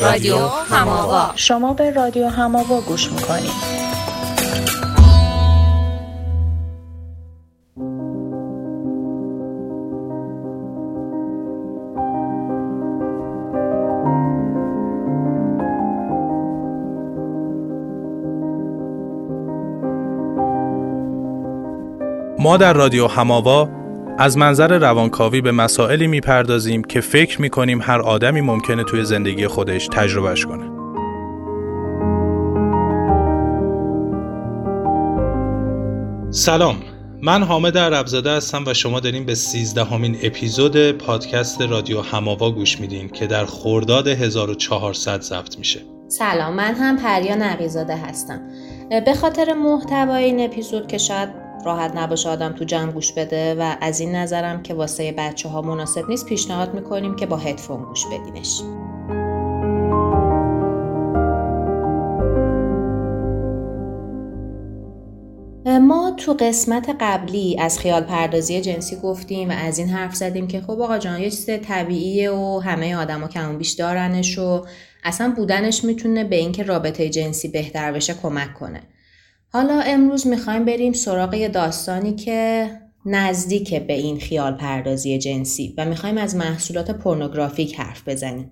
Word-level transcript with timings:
رادیو 0.00 0.36
هماوا. 0.46 1.32
شما 1.34 1.74
به 1.74 1.90
رادیو 1.90 2.28
هماوا 2.28 2.80
گوش 2.80 3.12
می‌کنید. 3.12 3.84
ما 22.38 22.56
در 22.56 22.72
رادیو 22.72 23.06
هماوا 23.06 23.68
از 24.18 24.36
منظر 24.36 24.78
روانکاوی 24.78 25.40
به 25.40 25.52
مسائلی 25.52 26.06
می‌پردازیم 26.06 26.84
که 26.84 27.00
فکر 27.00 27.40
می‌کنیم 27.40 27.82
هر 27.82 28.00
آدمی 28.00 28.40
ممکنه 28.40 28.84
توی 28.84 29.04
زندگی 29.04 29.46
خودش 29.46 29.88
تجربهش 29.92 30.46
کنه. 30.46 30.70
سلام 36.30 36.76
من 37.22 37.42
حامد 37.42 37.78
عربزاده 37.78 38.30
هستم 38.30 38.64
و 38.66 38.74
شما 38.74 39.00
داریم 39.00 39.24
به 39.24 39.34
سیزدهمین 39.34 40.16
اپیزود 40.22 40.92
پادکست 40.92 41.62
رادیو 41.62 42.00
هماوا 42.00 42.50
گوش 42.50 42.80
میدین 42.80 43.08
که 43.08 43.26
در 43.26 43.44
خرداد 43.44 44.08
1400 44.08 45.20
ضبط 45.20 45.58
میشه. 45.58 45.80
سلام 46.08 46.54
من 46.54 46.74
هم 46.74 46.96
پریا 46.96 47.34
نقیزاده 47.34 47.96
هستم. 47.96 48.40
به 49.06 49.14
خاطر 49.14 49.52
محتوای 49.52 50.24
این 50.24 50.44
اپیزود 50.44 50.86
که 50.86 50.98
شاید 50.98 51.43
راحت 51.64 51.96
نباشه 51.96 52.28
آدم 52.28 52.52
تو 52.52 52.64
جمع 52.64 52.92
گوش 52.92 53.12
بده 53.12 53.54
و 53.54 53.76
از 53.80 54.00
این 54.00 54.14
نظرم 54.14 54.62
که 54.62 54.74
واسه 54.74 55.12
بچه 55.18 55.48
ها 55.48 55.62
مناسب 55.62 56.08
نیست 56.08 56.26
پیشنهاد 56.26 56.74
می‌کنیم 56.74 57.16
که 57.16 57.26
با 57.26 57.36
هدفون 57.36 57.84
گوش 57.84 58.06
بدینش. 58.06 58.60
ما 65.80 66.10
تو 66.16 66.32
قسمت 66.32 66.96
قبلی 67.00 67.56
از 67.60 67.78
خیال 67.78 68.02
پردازی 68.02 68.60
جنسی 68.60 68.96
گفتیم 68.96 69.48
و 69.48 69.52
از 69.52 69.78
این 69.78 69.88
حرف 69.88 70.14
زدیم 70.14 70.46
که 70.46 70.60
خب 70.60 70.80
آقا 70.80 70.98
جان 70.98 71.20
یه 71.20 71.30
چیز 71.30 71.46
طبیعیه 71.46 72.30
و 72.30 72.60
همه 72.64 72.96
آدما 72.96 73.28
کم 73.28 73.58
بیش 73.58 73.72
دارنش 73.72 74.38
و 74.38 74.64
اصلا 75.04 75.32
بودنش 75.36 75.84
می‌تونه 75.84 76.24
به 76.24 76.36
اینکه 76.36 76.62
رابطه 76.62 77.08
جنسی 77.08 77.48
بهتر 77.48 77.92
بشه 77.92 78.14
کمک 78.14 78.54
کنه. 78.54 78.80
حالا 79.54 79.80
امروز 79.80 80.26
می‌خوایم 80.26 80.64
بریم 80.64 80.92
سراغ 80.92 81.34
یه 81.34 81.48
داستانی 81.48 82.14
که 82.14 82.70
نزدیک 83.06 83.74
به 83.74 83.92
این 83.92 84.20
خیال 84.20 84.52
پردازی 84.52 85.18
جنسی 85.18 85.74
و 85.78 85.84
می‌خوایم 85.84 86.18
از 86.18 86.36
محصولات 86.36 86.90
پورنوگرافیک 86.90 87.80
حرف 87.80 88.08
بزنیم. 88.08 88.50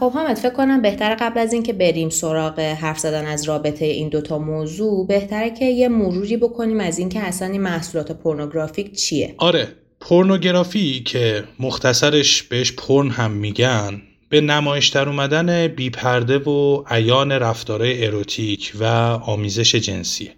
خب 0.00 0.12
حامد 0.12 0.36
فکر 0.36 0.52
کنم 0.52 0.82
بهتر 0.82 1.14
قبل 1.14 1.40
از 1.40 1.52
اینکه 1.52 1.72
بریم 1.72 2.08
سراغ 2.08 2.60
حرف 2.60 2.98
زدن 2.98 3.26
از 3.26 3.44
رابطه 3.44 3.84
این 3.84 4.08
دوتا 4.08 4.38
موضوع 4.38 5.06
بهتره 5.06 5.50
که 5.50 5.64
یه 5.64 5.88
مروری 5.88 6.36
بکنیم 6.36 6.80
از 6.80 6.98
اینکه 6.98 7.20
اصلا 7.20 7.48
این 7.48 7.60
محصولات 7.60 8.12
پورنوگرافیک 8.12 8.96
چیه 8.96 9.34
آره 9.38 9.68
پورنوگرافی 10.00 11.02
که 11.02 11.44
مختصرش 11.60 12.42
بهش 12.42 12.72
پرن 12.72 13.10
هم 13.10 13.30
میگن 13.30 14.02
به 14.34 14.40
نمایش 14.40 14.88
در 14.88 15.08
اومدن 15.08 15.66
بیپرده 15.66 16.38
و 16.38 16.84
عیان 16.86 17.32
رفتارهای 17.32 18.06
اروتیک 18.06 18.72
و 18.80 18.84
آمیزش 19.22 19.74
جنسی. 19.74 20.30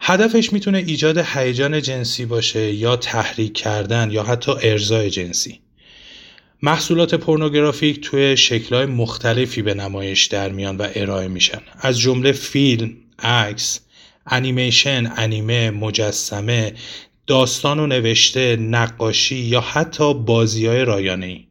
هدفش 0.00 0.52
می‌تونه 0.52 0.78
ایجاد 0.78 1.18
هیجان 1.18 1.82
جنسی 1.82 2.24
باشه 2.24 2.72
یا 2.72 2.96
تحریک 2.96 3.54
کردن 3.54 4.10
یا 4.10 4.22
حتی 4.22 4.52
ارزای 4.62 5.10
جنسی. 5.10 5.60
محصولات 6.62 7.14
پورنوگرافیک 7.14 8.00
توی 8.00 8.36
شکلهای 8.36 8.86
مختلفی 8.86 9.62
به 9.62 9.74
نمایش 9.74 10.24
در 10.24 10.48
میان 10.48 10.76
و 10.76 10.88
ارائه 10.94 11.28
میشن. 11.28 11.60
از 11.80 11.98
جمله 11.98 12.32
فیلم، 12.32 12.96
عکس، 13.18 13.80
انیمیشن، 14.26 15.12
انیمه، 15.16 15.70
مجسمه، 15.70 16.74
داستان 17.26 17.78
و 17.78 17.86
نوشته، 17.86 18.56
نقاشی 18.56 19.36
یا 19.36 19.60
حتی 19.60 20.14
بازی 20.14 20.66
های 20.66 20.84
رایانه 20.84 21.26
ای. 21.26 21.46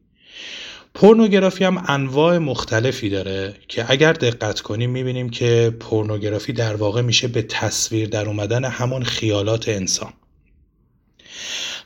پورنوگرافی 0.96 1.64
هم 1.64 1.84
انواع 1.88 2.38
مختلفی 2.38 3.09
داره 3.09 3.54
که 3.68 3.86
اگر 3.92 4.14
دقت 4.14 4.62
کنیم 4.62 4.90
می‌بینیم 4.90 5.30
که 5.30 5.76
پورنوگرافی 5.80 6.54
در 6.54 6.76
واقع 6.76 7.02
میشه 7.02 7.28
به 7.28 7.42
تصویر 7.42 8.09
در 8.09 8.26
اومدن 8.26 8.66
همون 8.66 9.04
خیالات 9.04 9.70
انسان. 9.70 10.14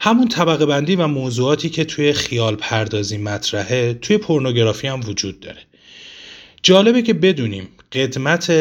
همون 0.02 0.28
طبقه 0.28 0.66
بندی 0.66 0.96
و 0.96 1.08
موضوعاتی 1.08 1.70
که 1.70 1.86
توی 1.86 2.14
خیال 2.14 2.56
پردازی 2.56 3.18
مطرحه 3.18 3.94
توی 3.94 4.18
پورنوگرافی 4.18 4.88
هم 4.88 5.00
وجود 5.00 5.40
داره. 5.40 5.62
جالبه 6.64 7.02
که 7.02 7.14
بدونیم 7.14 7.70
قدمت 7.92 8.52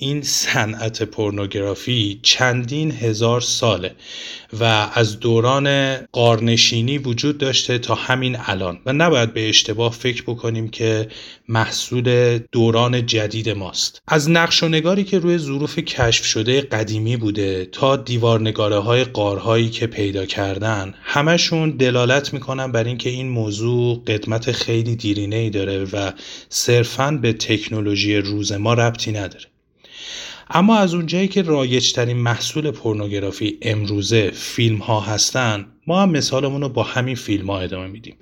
این 0.00 0.22
صنعت 0.22 1.02
پورنوگرافی 1.02 2.20
چندین 2.22 2.92
هزار 2.92 3.40
ساله 3.40 3.94
و 4.60 4.64
از 4.94 5.20
دوران 5.20 5.96
قارنشینی 5.96 6.98
وجود 6.98 7.38
داشته 7.38 7.78
تا 7.78 7.94
همین 7.94 8.36
الان 8.46 8.78
و 8.86 8.92
نباید 8.92 9.34
به 9.34 9.48
اشتباه 9.48 9.92
فکر 9.92 10.22
بکنیم 10.22 10.68
که 10.68 11.08
محصول 11.48 12.38
دوران 12.52 13.06
جدید 13.06 13.48
ماست. 13.50 14.02
از 14.08 14.30
نقش 14.30 14.62
و 14.62 14.68
نگاری 14.68 15.04
که 15.04 15.18
روی 15.18 15.38
ظروف 15.38 15.78
کشف 15.78 16.24
شده 16.24 16.60
قدیمی 16.60 17.16
بوده 17.16 17.64
تا 17.64 17.96
دیوارنگاره 17.96 18.78
های 18.78 19.04
قارهایی 19.04 19.70
که 19.70 19.86
پیدا 19.86 20.26
کردن 20.26 20.94
همشون 21.02 21.70
دلالت 21.70 22.34
می‌کنن 22.34 22.72
بر 22.72 22.84
اینکه 22.84 23.10
این 23.10 23.28
موضوع 23.28 24.02
قدمت 24.06 24.52
خیلی 24.52 24.96
دیرینه 24.96 25.36
ای 25.36 25.50
داره 25.50 25.84
و 25.84 26.12
صرفا 26.48 27.10
به 27.22 27.32
تکنولوژی 27.32 28.16
روز 28.16 28.52
ما 28.52 28.74
ربطی 28.74 29.12
نداره. 29.12 29.46
اما 30.50 30.76
از 30.76 30.94
اونجایی 30.94 31.28
که 31.28 31.42
رایجترین 31.42 32.16
محصول 32.16 32.70
پورنوگرافی 32.70 33.58
امروزه 33.62 34.30
فیلم 34.30 34.78
ها 34.78 35.00
هستن 35.00 35.66
ما 35.86 36.02
هم 36.02 36.10
مثالمون 36.10 36.60
رو 36.60 36.68
با 36.68 36.82
همین 36.82 37.14
فیلم 37.14 37.50
ها 37.50 37.60
ادامه 37.60 37.86
میدیم. 37.86 38.16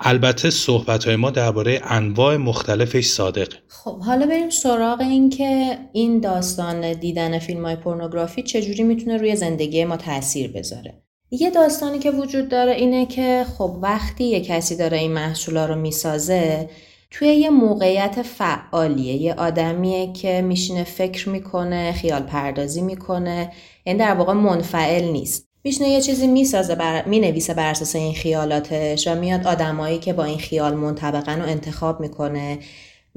البته 0.00 0.50
صحبت 0.50 1.04
های 1.04 1.16
ما 1.16 1.30
درباره 1.30 1.80
انواع 1.84 2.36
مختلفش 2.36 3.04
صادقه 3.04 3.56
خب 3.68 3.98
حالا 3.98 4.26
بریم 4.26 4.50
سراغ 4.50 5.00
این 5.00 5.30
که 5.30 5.78
این 5.92 6.20
داستان 6.20 6.92
دیدن 6.92 7.38
فیلم 7.38 7.64
های 7.64 7.76
پورنوگرافی 7.76 8.42
چجوری 8.42 8.82
می‌تونه 8.82 9.16
روی 9.16 9.36
زندگی 9.36 9.84
ما 9.84 9.96
تاثیر 9.96 10.52
بذاره؟ 10.52 11.02
یه 11.30 11.50
داستانی 11.50 11.98
که 11.98 12.10
وجود 12.10 12.48
داره 12.48 12.72
اینه 12.72 13.06
که 13.06 13.46
خب 13.58 13.78
وقتی 13.82 14.24
یه 14.24 14.40
کسی 14.40 14.76
داره 14.76 14.98
این 14.98 15.12
محصولا 15.12 15.66
رو 15.66 15.74
می‌سازه 15.74 16.68
توی 17.16 17.28
یه 17.28 17.50
موقعیت 17.50 18.22
فعالیه 18.22 19.14
یه 19.14 19.34
آدمیه 19.34 20.12
که 20.12 20.42
میشینه 20.42 20.84
فکر 20.84 21.28
می‌کنه 21.28 21.92
خیال 21.92 22.22
پردازی 22.22 22.82
می‌کنه 22.82 23.52
یعنی 23.86 23.98
در 23.98 24.14
واقع 24.14 24.32
منفعل 24.32 25.04
نیست. 25.04 25.48
میشینه 25.64 25.88
یه 25.88 26.00
چیزی 26.00 26.26
می‌سازه 26.26 26.74
بر... 26.74 27.04
می‌نویسه 27.04 27.54
بر 27.54 27.70
اساس 27.70 27.96
این 27.96 28.14
خیالاتش 28.14 29.08
و 29.08 29.14
میاد 29.14 29.46
آدمایی 29.46 29.98
که 29.98 30.12
با 30.12 30.24
این 30.24 30.38
خیال 30.38 30.74
منطبقن 30.74 31.40
رو 31.40 31.48
انتخاب 31.48 32.00
می‌کنه 32.00 32.58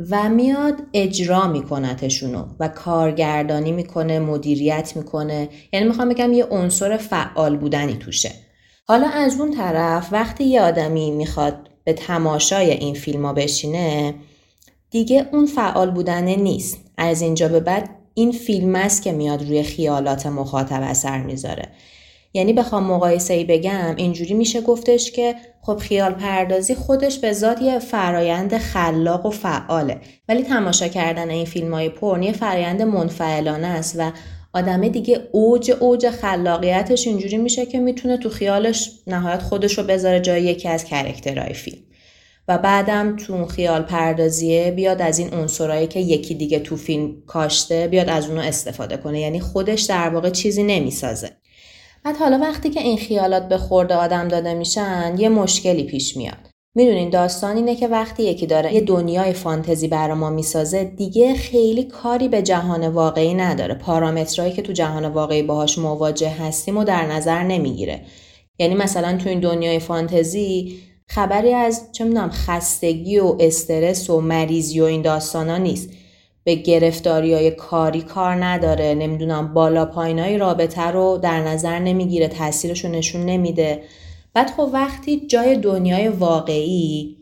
و 0.10 0.30
میاد 0.30 0.76
اجرا 0.94 1.48
میکنتشونو 1.48 2.46
و 2.60 2.68
کارگردانی 2.68 3.72
می‌کنه 3.72 4.20
مدیریت 4.20 4.94
می‌کنه. 4.96 5.50
یعنی 5.74 5.88
می‌خوام 5.88 6.10
بگم 6.10 6.34
یه 6.34 6.46
عنصر 6.46 6.98
فعال 6.98 7.58
بودنی 7.58 7.94
توشه. 7.94 8.32
حالا 8.88 9.08
از 9.08 9.40
اون 9.40 9.52
طرف 9.52 10.08
وقتی 10.12 10.44
یه 10.44 10.62
آدمی 10.62 11.12
می‌خواد 11.12 11.67
به 11.88 11.94
تماشای 11.94 12.72
این 12.72 12.94
فیلم 12.94 13.26
ها 13.26 13.34
بشینه 13.34 14.16
دیگه 14.92 15.26
اون 15.32 15.46
فعال 15.46 15.92
بودنه 15.92 16.36
نیست. 16.36 16.78
از 16.98 17.22
اینجا 17.22 17.48
به 17.48 17.60
بعد 17.60 17.90
این 18.14 18.32
فیلم 18.32 18.76
است 18.76 19.02
که 19.04 19.12
میاد 19.12 19.44
روی 19.44 19.64
خیالات 19.64 20.26
مخاطب 20.26 20.82
اثر 20.84 21.22
می‌ذاره. 21.22 21.68
یعنی 22.34 22.54
بخوام 22.54 22.84
مقایسه 22.84 23.34
ای 23.34 23.44
بگم 23.44 23.96
اینجوری 23.98 24.34
میشه 24.34 24.62
گفتش 24.62 25.12
که 25.12 25.36
خب 25.62 25.78
خیال 25.78 26.12
پردازی 26.12 26.76
خودش 26.76 27.20
به 27.20 27.34
ذات 27.34 27.62
یه 27.62 27.80
فرایند 27.80 28.58
خلاق 28.58 29.26
و 29.26 29.30
فعاله. 29.30 30.02
ولی 30.30 30.44
تماشا 30.44 30.88
کردن 30.88 31.30
این 31.30 31.46
فیلم 31.46 31.74
های 31.74 31.90
پرن 31.90 32.24
یه 32.24 32.32
فرایند 32.32 32.82
منفعلانه 32.82 33.68
است 33.68 33.96
و 34.00 34.12
آدمه 34.54 34.90
دیگه 34.90 35.28
اوج 35.32 35.72
اوج 35.80 36.10
خلاقیتش 36.10 37.08
اینجوری 37.08 37.38
میشه 37.38 37.66
که 37.66 37.80
می‌تونه 37.80 38.18
تو 38.18 38.30
خیالش 38.30 38.92
نهایت 39.08 39.42
خودش 39.42 39.78
رو 39.78 39.84
بذاره 39.84 40.20
جای 40.20 40.44
یکی 40.44 40.68
از 40.68 40.86
کرکترهای 40.86 41.54
فیلم. 41.54 41.87
و 42.48 42.58
بعدم 42.58 43.16
تو 43.16 43.46
خیال 43.46 43.82
پردازیه 43.82 44.72
بیاد 44.72 45.02
از 45.02 45.20
این 45.20 45.34
عنصرایی 45.34 45.88
که 45.88 46.00
یکی 46.00 46.36
دیگه 46.36 46.60
تو 46.60 46.76
فیلم 46.76 47.22
کاشته 47.28 47.88
بیاد 47.88 48.10
از 48.10 48.30
اونو 48.30 48.42
استفاده 48.42 48.98
کنه. 48.98 49.20
یعنی 49.20 49.40
خودش 49.40 49.82
در 49.82 50.10
واقع 50.10 50.30
چیزی 50.30 50.64
نمی‌سازه. 50.64 51.32
بعد 52.04 52.18
حالا 52.18 52.40
وقتی 52.40 52.70
که 52.70 52.82
این 52.82 52.98
خیالات 52.98 53.48
به 53.48 53.58
خورده 53.58 53.96
آدم 53.96 54.28
داده 54.28 54.54
میشن 54.54 55.16
یه 55.18 55.30
مشکلی 55.30 55.84
پیش 55.84 56.18
میاد. 56.18 56.48
می‌دونین 56.76 57.10
داستان 57.10 57.56
اینه 57.56 57.76
که 57.76 57.88
وقتی 57.88 58.24
یکی 58.24 58.46
داره 58.46 58.74
یه 58.74 58.82
دنیای 58.82 59.34
فانتزی 59.34 59.88
برا 59.88 60.16
ما 60.16 60.30
می‌سازه 60.30 60.84
دیگه 60.84 61.34
خیلی 61.34 61.84
کاری 61.84 62.28
به 62.28 62.42
جهان 62.42 62.88
واقعی 62.88 63.34
نداره. 63.34 63.74
پارامترهایی 63.74 64.54
که 64.54 64.62
تو 64.62 64.74
جهان 64.74 65.06
واقعی 65.06 65.44
باهاش 65.44 65.78
مواجه 65.78 66.30
هستیم 66.30 66.78
و 66.78 66.84
در 66.84 67.06
نظر 67.06 67.44
نمی‌گیره. 67.44 68.02
یعنی 68.60 68.76
مثلا 68.76 69.18
تو 69.18 69.30
این 69.30 69.40
دنیای 69.40 69.80
فانتزی 69.80 70.80
خبری 71.10 71.54
از 71.54 71.90
چه 71.92 72.04
می‌دونم 72.04 72.30
خستگی 72.30 73.20
و 73.20 73.36
استرس 73.40 74.10
و 74.10 74.22
مریضی 74.22 74.82
و 74.82 74.84
این 74.84 75.02
داستانا 75.02 75.58
نیست. 75.58 75.90
به 76.44 76.56
گرفتاری 76.56 77.34
های 77.34 77.52
کاری 77.52 78.02
کار 78.02 78.46
نداره. 78.46 78.96
نمی‌دونم 78.96 79.54
بالا 79.54 79.86
پایین 79.86 80.20
های 80.20 80.38
رابطه 80.38 80.82
رو 80.82 81.20
در 81.24 81.42
نظر 81.42 81.80
نمی‌گیره 81.80 82.28
تاثیرش 82.28 82.86
رو 82.86 82.92
نشون 82.92 83.26
نمیده. 83.26 83.84
بعد 84.34 84.50
خب 84.50 84.70
وقتی 84.74 85.28
جای 85.28 85.56
دنیای 85.56 86.08
واقعی 86.08 87.18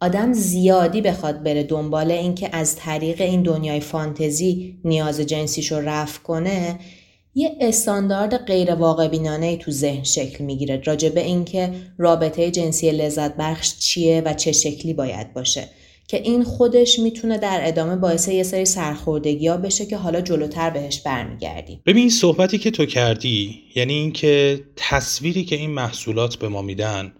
آدم 0.00 0.32
زیادی 0.32 1.00
بخواد 1.00 1.42
بره 1.42 1.62
دنبال 1.62 2.10
اینکه 2.10 2.48
از 2.52 2.76
طریق 2.76 3.20
این 3.20 3.42
دنیای 3.42 3.80
فانتزی 3.80 4.78
نیاز 4.84 5.20
جنسیش 5.20 5.72
رو 5.72 5.78
رفع 5.78 6.22
کنه 6.22 6.78
یه 7.34 7.56
استاندارد 7.60 8.36
غیر 8.36 8.74
واقع 8.74 9.08
بینانه 9.08 9.56
تو 9.56 9.70
ذهن 9.70 10.02
شکل 10.02 10.44
می‌گیره 10.44 10.82
راجع 10.84 11.08
به 11.08 11.20
اینکه 11.20 11.70
رابطه 11.98 12.50
جنسی 12.50 12.90
لذت 12.90 13.36
بخش 13.36 13.78
چیه 13.78 14.22
و 14.24 14.34
چه 14.34 14.52
شکلی 14.52 14.94
باید 14.94 15.32
باشه 15.32 15.68
که 16.08 16.22
این 16.22 16.44
خودش 16.44 16.98
می‌تونه 16.98 17.38
در 17.38 17.60
ادامه 17.62 17.96
باعث 17.96 18.28
یه 18.28 18.42
سری 18.42 18.64
سرخوردگی 18.64 19.48
ها 19.48 19.56
بشه 19.56 19.86
که 19.86 19.96
حالا 19.96 20.20
جلوتر 20.20 20.70
بهش 20.70 21.00
برمیگردیم. 21.00 21.80
ببین 21.86 22.10
صحبتی 22.10 22.58
که 22.58 22.70
تو 22.70 22.86
کردی 22.86 23.62
یعنی 23.74 23.92
اینکه 23.92 24.60
تصویری 24.76 25.44
که 25.44 25.56
این 25.56 25.70
محصولات 25.70 26.36
به 26.36 26.48
ما 26.48 26.62
میدن 26.62 27.12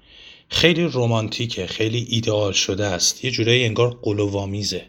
خیلی 0.49 0.85
رومانتیکه 0.85 1.67
خیلی 1.67 2.07
ایدئال 2.11 2.53
شده 2.53 2.85
است 2.85 3.25
یه 3.25 3.31
جورایی 3.31 3.65
انگار 3.65 3.99
قلوامیزه 4.03 4.83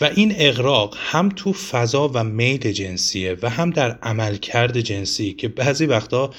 و 0.00 0.04
این 0.04 0.34
اقراق 0.36 0.96
هم 0.98 1.28
تو 1.28 1.52
فضا 1.52 2.10
و 2.14 2.24
میل 2.24 2.72
جنسیه 2.72 3.36
و 3.42 3.50
هم 3.50 3.70
در 3.70 3.98
عملکرد 4.02 4.80
جنسی 4.80 5.32
که 5.32 5.48
بعضی 5.48 5.86
وقتا 5.86 6.30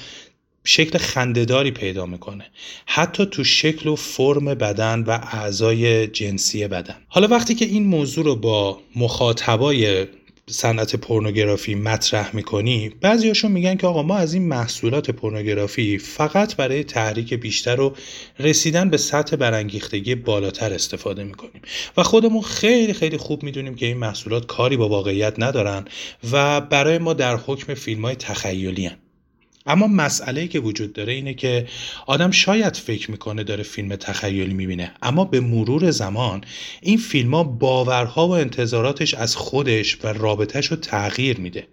شکل 0.64 0.98
خندهداری 0.98 1.70
پیدا 1.70 2.06
می‌کنه. 2.06 2.46
حتی 2.86 3.26
تو 3.26 3.44
شکل 3.44 3.88
و 3.88 3.96
فرم 3.96 4.44
بدن 4.44 5.00
و 5.02 5.10
اعضای 5.10 6.06
جنسی 6.06 6.68
بدن. 6.68 6.96
حالا 7.08 7.28
وقتی 7.28 7.54
که 7.54 7.64
این 7.64 7.86
موضوع 7.86 8.24
رو 8.24 8.36
با 8.36 8.80
مخاطبای 8.96 10.06
صنعت 10.50 10.96
پورنوگرافی 10.96 11.74
مطرح 11.74 12.36
می‌کنی 12.36 12.88
بعضیاشون 13.00 13.52
میگن 13.52 13.76
که 13.76 13.86
آقا 13.86 14.02
ما 14.02 14.16
از 14.16 14.34
این 14.34 14.48
محصولات 14.48 15.10
پورنوگرافی 15.10 15.98
فقط 15.98 16.56
برای 16.56 16.84
تحریک 16.84 17.34
بیشتر 17.34 17.80
و 17.80 17.94
رسیدن 18.38 18.90
به 18.90 18.96
سطح 18.96 19.36
برانگیختگی 19.36 20.14
بالاتر 20.14 20.72
استفاده 20.72 21.24
می‌کنیم 21.24 21.62
و 21.96 22.02
خودمون 22.02 22.42
خیلی 22.42 22.92
خیلی 22.92 23.16
خوب 23.16 23.42
می‌دونیم 23.42 23.74
که 23.74 23.86
این 23.86 23.96
محصولات 23.96 24.46
کاری 24.46 24.76
با 24.76 24.88
واقعیت 24.88 25.34
ندارن 25.38 25.84
و 26.32 26.60
برای 26.60 26.98
ما 26.98 27.12
در 27.12 27.36
حکم 27.36 27.74
فیلم 27.74 28.04
های 28.04 28.14
تخیلی 28.14 28.86
هن. 28.86 28.96
اما 29.66 29.86
مسئله 29.86 30.48
که 30.48 30.60
وجود 30.60 30.92
داره 30.92 31.12
اینه 31.12 31.34
که 31.34 31.66
آدم 32.06 32.30
شاید 32.30 32.76
فکر 32.76 33.10
می‌کنه 33.10 33.44
داره 33.44 33.62
فیلم 33.62 33.96
تخیلی 33.96 34.54
می‌بینه 34.54 34.92
اما 35.02 35.24
به 35.24 35.40
مرور 35.40 35.90
زمان 35.90 36.44
این 36.82 36.98
فیلم 36.98 37.34
ها 37.34 37.44
باورها 37.44 38.28
و 38.28 38.30
انتظاراتش 38.30 39.14
از 39.14 39.36
خودش 39.36 39.98
و 40.04 40.08
رابطهش 40.08 40.66
رو 40.66 40.76
تغییر 40.76 41.40
میده. 41.40 41.66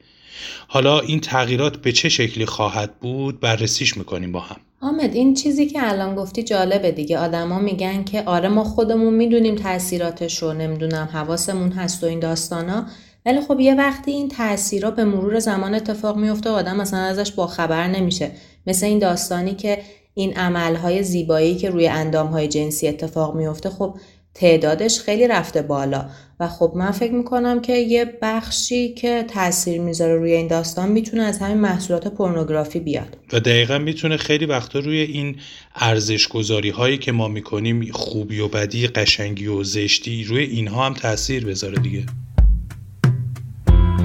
حالا 0.68 1.00
این 1.00 1.19
تغییرات 1.19 1.78
به 1.78 1.92
چه 1.92 2.10
شکلی 2.10 2.45
خواهد 2.45 3.00
بود؟ 3.00 3.39
بررسیش 3.39 3.98
می‌کنیم 3.98 4.31
با 4.31 4.39
هم. 4.39 4.57
آمد 4.81 5.13
این 5.13 5.34
چیزی 5.34 5.66
که 5.66 5.80
الان 5.89 6.16
گفتی 6.16 6.44
جالبه 6.44 6.92
دیگه. 6.92 7.18
آدما 7.18 7.60
میگن 7.60 8.04
که 8.04 8.24
آره 8.24 8.50
ما 8.50 8.63
خودمون 8.63 9.13
می‌دونیم 9.13 9.56
تاثیراتش 9.56 10.44
رو 10.44 10.54
نمی‌دونم 10.54 11.10
حواسمون 11.13 11.72
هست 11.72 12.04
و 12.04 12.07
این 12.07 12.19
داستانا. 12.19 12.88
ولی 13.27 13.41
خب 13.41 13.59
یه 13.59 13.75
وقتی 13.75 14.12
این 14.12 14.29
تاثیرها 14.29 14.91
به 14.91 15.06
مرور 15.06 15.39
زمان 15.39 15.75
اتفاق 15.75 16.18
میفته 16.18 16.50
و 16.50 16.53
آدم 16.53 16.77
مثلا 16.77 17.00
ازش 17.00 17.31
با 17.31 17.47
خبر 17.47 17.88
نمیشه. 17.88 18.31
مثل 18.68 18.85
این 18.85 19.00
داستانی 19.00 19.56
که 19.56 19.77
این 20.13 20.33
عملهای 20.33 21.03
زیبایی 21.03 21.56
که 21.56 21.69
روی 21.69 21.88
اندامهای 21.88 22.47
جنسی 22.47 22.88
اتفاق 22.88 23.35
میفته 23.35 23.69
خب 23.69 23.95
تعدادش 24.33 25.00
خیلی 25.00 25.27
رفته 25.27 25.62
بالا. 25.62 26.06
و 26.39 26.47
خب 26.47 26.74
من 26.75 26.91
فکر 26.91 27.12
می‌کنم 27.12 27.62
که 27.62 27.74
یه 27.74 28.18
بخشی 28.21 28.94
که 28.94 29.25
تاثیر 29.27 29.81
می‌ذاره 29.81 30.15
روی 30.15 30.31
این 30.33 30.47
داستان 30.47 30.91
می‌تونه 30.91 31.24
از 31.24 31.39
همین 31.39 31.57
محصولات 31.57 32.07
پورنوگرافی 32.07 32.79
بیاد. 32.79 33.18
و 33.33 33.39
دقیقا 33.39 33.77
می‌تونه 33.77 34.18
خیلی 34.18 34.45
وقتا 34.45 34.79
روی 34.79 35.01
این 35.01 35.35
ارزش 35.75 36.27
گذاری 36.27 36.69
هایی 36.69 36.97
که 36.97 37.12
ما 37.12 37.27
می‌کنیم 37.27 37.91
خوبی 37.91 38.39
و 38.39 38.47
بدی 38.47 38.88
قشنگی 38.88 39.47
و 39.47 39.63
زشتی 39.63 40.24
روی 40.24 40.44
اینها 40.44 40.85
هم 40.85 40.94
تاثیر 40.94 41.45
بذاره 41.45 41.77
دیگه. 41.79 42.03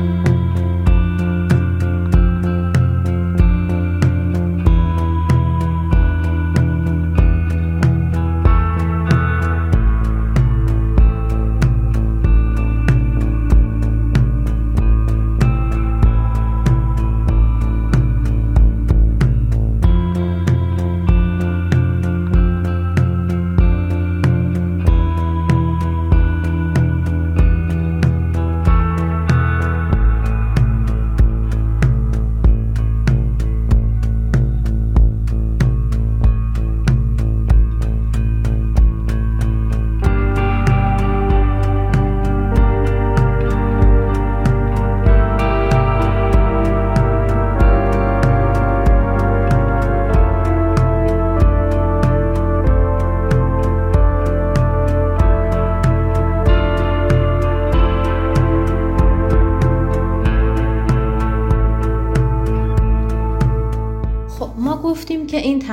Bye. 0.02 0.31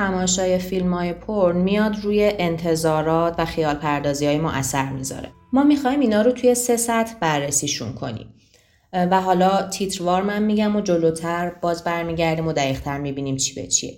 تماشای 0.00 0.58
فیلم 0.58 0.94
های 0.94 1.12
پرن 1.12 1.56
میاد 1.56 1.96
روی 2.02 2.32
انتظارات 2.38 3.34
و 3.38 3.44
خیال 3.44 3.74
پردازی 3.74 4.26
های 4.26 4.38
ما 4.38 4.50
اثر 4.50 4.92
می‌ذاره. 4.92 5.28
ما 5.52 5.62
می‌خوایم 5.62 6.00
اینا 6.00 6.22
رو 6.22 6.32
توی 6.32 6.54
سه 6.54 6.76
سطح 6.76 7.14
بررسیشون 7.20 7.92
کنیم. 7.92 8.34
و 8.92 9.20
حالا 9.20 9.68
تیتروار 9.68 10.22
من 10.22 10.42
میگم 10.42 10.76
و 10.76 10.80
جلوتر 10.80 11.52
باز 11.60 11.84
برمیگردیم 11.84 12.46
و 12.46 12.52
دقیقتر 12.52 12.98
می‌بینیم 12.98 13.36
چی 13.36 13.54
به 13.54 13.66
چیه. 13.66 13.96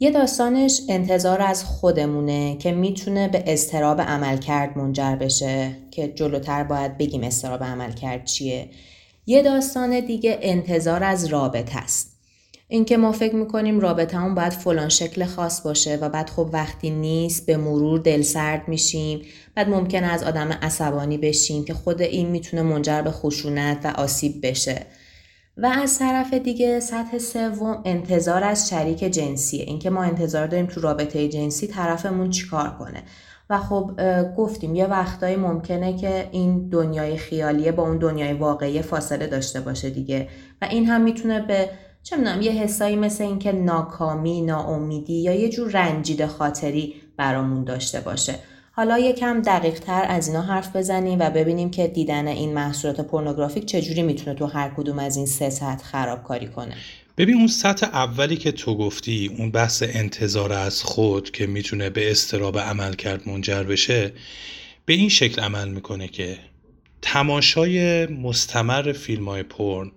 یه 0.00 0.10
داستانش 0.10 0.80
انتظار 0.88 1.42
از 1.42 1.64
خودمونه 1.64 2.56
که 2.56 2.72
می‌تونه 2.72 3.28
به 3.28 3.44
استراب 3.46 4.00
عمل 4.00 4.36
کرد 4.36 4.78
منجر 4.78 5.16
بشه 5.16 5.76
که 5.90 6.08
جلوتر 6.08 6.64
باید 6.64 6.98
بگیم 6.98 7.22
استراب 7.22 7.64
عمل 7.64 7.92
کرد 7.92 8.24
چیه. 8.24 8.70
یه 9.26 9.42
داستان 9.42 10.00
دیگه 10.00 10.38
انتظار 10.42 11.04
از 11.04 11.24
رابطه 11.24 11.78
است. 11.78 12.11
اینکه 12.72 12.96
ما 12.96 13.12
فکر 13.12 13.34
می‌کنیم 13.34 13.80
رابطهمون 13.80 14.34
باید 14.34 14.52
فلان 14.52 14.88
شکل 14.88 15.24
خاص 15.24 15.62
باشه 15.62 15.96
و 15.96 16.08
بعد 16.08 16.30
خب 16.30 16.50
وقتی 16.52 16.90
نیست 16.90 17.46
به 17.46 17.56
مرور 17.56 17.98
دل 17.98 18.22
سرد 18.22 18.68
میشیم. 18.68 19.22
بعد 19.54 19.68
ممکنه 19.68 20.06
از 20.06 20.22
آدم 20.22 20.52
عصبانی 20.62 21.18
بشیم 21.18 21.64
که 21.64 21.74
خود 21.74 22.02
این 22.02 22.28
می‌تونه 22.28 22.62
منجر 22.62 23.02
به 23.02 23.10
خشونت 23.10 23.78
و 23.84 23.88
آسیب 23.88 24.46
بشه. 24.46 24.86
و 25.56 25.66
از 25.66 25.98
طرف 25.98 26.34
دیگه 26.34 26.80
سطح 26.80 27.18
سوم 27.18 27.82
انتظار 27.84 28.44
از 28.44 28.68
شریک 28.68 28.98
جنسیه. 28.98 29.64
اینکه 29.64 29.90
ما 29.90 30.02
انتظار 30.02 30.46
داریم 30.46 30.66
تو 30.66 30.80
رابطه 30.80 31.28
جنسی 31.28 31.66
طرفمون 31.66 32.30
چیکار 32.30 32.76
کنه. 32.78 33.02
و 33.50 33.58
خب 33.58 33.90
گفتیم 34.36 34.74
یه 34.74 34.86
وقتایی 34.86 35.36
ممکنه 35.36 35.96
که 35.96 36.28
این 36.32 36.68
دنیای 36.68 37.16
خیالیه 37.16 37.72
با 37.72 37.82
اون 37.82 37.98
دنیای 37.98 38.32
واقعی 38.32 38.82
فاصله 38.82 39.26
داشته 39.26 39.60
باشه 39.60 39.90
دیگه. 39.90 40.28
و 40.62 40.64
این 40.70 40.86
هم 40.86 41.00
می‌تونه 41.00 41.40
به 41.40 41.68
چه 42.02 42.16
می‌دونم 42.16 42.42
یه 42.42 42.52
حسایی 42.52 42.96
مثل 42.96 43.24
اینکه 43.24 43.52
ناکامی 43.52 44.40
ناامیدی 44.40 45.14
یا 45.14 45.32
یه 45.34 45.48
جور 45.48 45.70
رنجیده 45.70 46.26
خاطری 46.26 46.94
برامون 47.16 47.64
داشته 47.64 48.00
باشه. 48.00 48.34
حالا 48.72 48.98
یکم 48.98 49.42
دقیق 49.42 49.80
تر 49.80 50.04
از 50.08 50.28
اینا 50.28 50.42
حرف 50.42 50.76
بزنیم 50.76 51.18
و 51.20 51.30
ببینیم 51.30 51.70
که 51.70 51.86
دیدن 51.86 52.28
این 52.28 52.54
محصولات 52.54 53.00
پورنوگرافیک 53.00 53.66
چجوری 53.66 54.02
می‌تونه 54.02 54.36
تو 54.36 54.46
هر 54.46 54.70
کدوم 54.76 54.98
از 54.98 55.16
این 55.16 55.26
سه 55.26 55.50
سطح 55.50 55.84
خرابکاری 55.84 56.46
کنه. 56.46 56.76
ببین 57.16 57.36
اون 57.36 57.46
سطح 57.46 57.86
اولی 57.86 58.36
که 58.36 58.52
تو 58.52 58.76
گفتی 58.76 59.30
اون 59.38 59.50
بحث 59.50 59.82
انتظار 59.86 60.52
از 60.52 60.82
خود 60.82 61.30
که 61.30 61.46
می‌تونه 61.46 61.90
به 61.90 62.10
استراب 62.10 62.58
عمل 62.58 62.94
کرد 62.94 63.28
منجر 63.28 63.62
بشه 63.62 64.12
به 64.86 64.94
این 64.94 65.08
شکل 65.08 65.42
عمل 65.42 65.68
می‌کنه 65.68 66.08
که 66.08 66.38
تماشای 67.02 68.06
مستمر 68.06 68.92
فیلم 68.92 69.28
های 69.28 69.42
پرن 69.42 69.90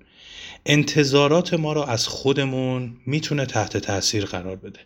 انتظارات 0.65 1.53
ما 1.53 1.73
را 1.73 1.85
از 1.85 2.07
خودمون 2.07 2.97
می‌تونه 3.05 3.45
تحت 3.45 3.77
تاثیر 3.77 4.25
قرار 4.25 4.55
بده 4.55 4.79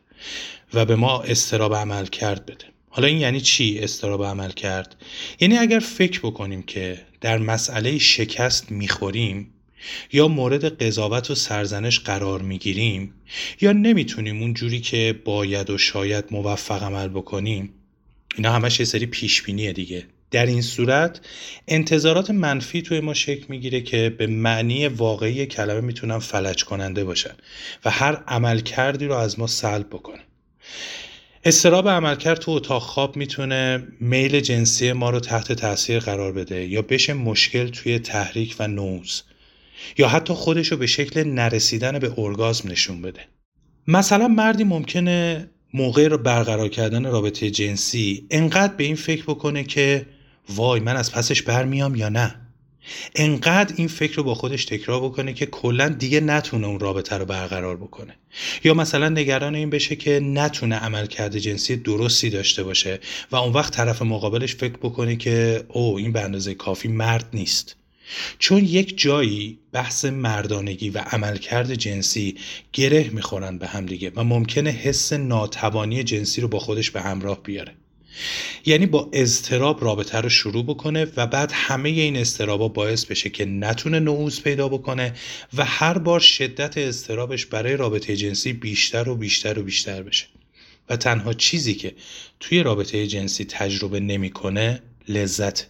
و 0.73 0.85
به 0.85 0.95
ما 0.95 1.21
استراب 1.21 1.75
عمل 1.75 2.05
کرد 2.05 2.45
بده 2.45 2.65
حالا 2.89 3.07
این 3.07 3.17
یعنی 3.17 3.41
چی 3.41 3.79
استراب 3.79 4.23
عمل 4.23 4.51
کرد؟ 4.51 4.95
یعنی 5.39 5.57
اگر 5.57 5.79
فکر 5.79 6.19
بکنیم 6.19 6.63
که 6.63 7.01
در 7.21 7.37
مسئله 7.37 7.97
شکست 7.97 8.71
می‌خوریم 8.71 9.53
یا 10.11 10.27
مورد 10.27 10.83
قضاوت 10.83 11.31
و 11.31 11.35
سرزنش 11.35 11.99
قرار 11.99 12.41
می‌گیریم 12.41 13.13
یا 13.61 13.71
نمی‌تونیم 13.71 14.41
اون 14.41 14.53
جوری 14.53 14.79
که 14.79 15.19
باید 15.25 15.69
و 15.69 15.77
شاید 15.77 16.25
موفق 16.31 16.83
عمل 16.83 17.07
بکنیم 17.07 17.73
اینا 18.35 18.51
همش 18.51 18.79
یه 18.79 18.85
سری 18.85 19.05
پیشبینیه 19.05 19.73
دیگه 19.73 20.05
در 20.31 20.45
این 20.45 20.61
صورت 20.61 21.21
انتظارات 21.67 22.31
منفی 22.31 22.81
توی 22.81 22.99
ما 22.99 23.13
شکل 23.13 23.45
می‌گیره 23.49 23.81
که 23.81 24.15
به 24.17 24.27
معنی 24.27 24.87
واقعی 24.87 25.45
کلمه 25.45 25.81
می‌تونن 25.81 26.19
فلج 26.19 26.63
کننده 26.63 27.03
باشن 27.03 27.33
و 27.85 27.89
هر 27.89 28.23
عمل 28.27 28.59
کردی 28.59 29.05
رو 29.05 29.15
از 29.15 29.39
ما 29.39 29.47
سلب 29.47 29.87
بکنه. 29.89 30.19
استراب 31.43 31.89
عملکرد 31.89 32.39
تو 32.39 32.51
اتاق 32.51 32.81
خواب 32.81 33.15
می‌تونه 33.15 33.87
میل 33.99 34.39
جنسی 34.39 34.91
ما 34.91 35.09
رو 35.09 35.19
تحت 35.19 35.51
تاثیر 35.51 35.99
قرار 35.99 36.31
بده 36.31 36.67
یا 36.67 36.81
بشه 36.81 37.13
مشکل 37.13 37.67
توی 37.67 37.99
تحریک 37.99 38.55
و 38.59 38.67
نوز 38.67 39.23
یا 39.97 40.07
حتی 40.07 40.33
خودش 40.33 40.67
رو 40.67 40.77
به 40.77 40.87
شکل 40.87 41.23
نرسیدن 41.23 41.99
به 41.99 42.19
ارگازم 42.19 42.71
نشون 42.71 43.01
بده. 43.01 43.19
مثلا 43.87 44.27
مردی 44.27 44.63
ممکنه 44.63 45.49
موقع 45.73 46.07
رو 46.07 46.17
برقرار 46.17 46.69
کردن 46.69 47.05
رابطه 47.05 47.49
جنسی 47.49 48.27
انقدر 48.31 48.73
به 48.73 48.83
این 48.83 48.95
فکر 48.95 49.23
بکنه 49.23 49.63
که 49.63 50.05
وای 50.49 50.79
من 50.79 50.95
از 50.95 51.11
پسش 51.11 51.41
برمیام 51.41 51.95
یا 51.95 52.09
نه؟ 52.09 52.35
انقدر 53.15 53.73
این 53.77 53.87
فکر 53.87 54.15
رو 54.15 54.23
با 54.23 54.35
خودش 54.35 54.65
تکرار 54.65 55.01
بکنه 55.01 55.33
که 55.33 55.45
کلا 55.45 55.89
دیگه 55.89 56.19
نتونه 56.19 56.67
اون 56.67 56.79
رابطه 56.79 57.17
رو 57.17 57.25
برقرار 57.25 57.77
بکنه. 57.77 58.15
یا 58.63 58.73
مثلا 58.73 59.09
نگران 59.09 59.55
این 59.55 59.69
بشه 59.69 59.95
که 59.95 60.19
نتونه 60.19 60.75
عملکرد 60.75 61.37
جنسی 61.37 61.75
درستی 61.75 62.29
داشته 62.29 62.63
باشه 62.63 62.99
و 63.31 63.35
اون 63.35 63.53
وقت 63.53 63.73
طرف 63.73 64.01
مقابلش 64.01 64.55
فکر 64.55 64.77
بکنه 64.77 65.15
که 65.15 65.63
او 65.67 65.97
این 65.97 66.11
به 66.11 66.21
اندازه 66.21 66.53
کافی 66.53 66.87
مرد 66.87 67.29
نیست. 67.33 67.75
چون 68.39 68.65
یک 68.65 68.97
جایی 68.97 69.59
بحث 69.71 70.05
مردانگی 70.05 70.89
و 70.89 70.97
عملکرد 70.97 71.73
جنسی 71.73 72.37
گره 72.73 73.09
می‌خورن 73.09 73.57
به 73.57 73.67
هم 73.67 73.85
دیگه 73.85 74.11
و 74.15 74.23
ممکنه 74.23 74.69
حس 74.69 75.13
ناتوانی 75.13 76.03
جنسی 76.03 76.41
رو 76.41 76.47
با 76.47 76.59
خودش 76.59 76.91
به 76.91 77.01
همراه 77.01 77.43
بیاره. 77.43 77.73
یعنی 78.65 78.85
با 78.85 79.09
اضطراب 79.13 79.83
رابطه 79.83 80.17
رو 80.17 80.29
شروع 80.29 80.63
بکنه 80.63 81.07
و 81.17 81.27
بعد 81.27 81.51
همه 81.53 81.89
این 81.89 82.17
اضطرابا 82.17 82.67
باعث 82.67 83.05
بشه 83.05 83.29
که 83.29 83.45
نتونه 83.45 83.99
نعوز 83.99 84.41
پیدا 84.41 84.69
بکنه 84.69 85.13
و 85.57 85.65
هر 85.65 85.97
بار 85.97 86.19
شدت 86.19 86.77
اضطرابش 86.77 87.45
برای 87.45 87.77
رابطه 87.77 88.15
جنسی 88.15 88.53
بیشتر 88.53 89.09
و 89.09 89.15
بیشتر 89.15 89.59
و 89.59 89.63
بیشتر 89.63 90.03
بشه. 90.03 90.25
و 90.89 90.97
تنها 90.97 91.33
چیزی 91.33 91.73
که 91.73 91.95
توی 92.39 92.63
رابطه 92.63 93.07
جنسی 93.07 93.45
تجربه 93.45 93.99
نمی‌کنه 93.99 94.81
لذت. 95.07 95.67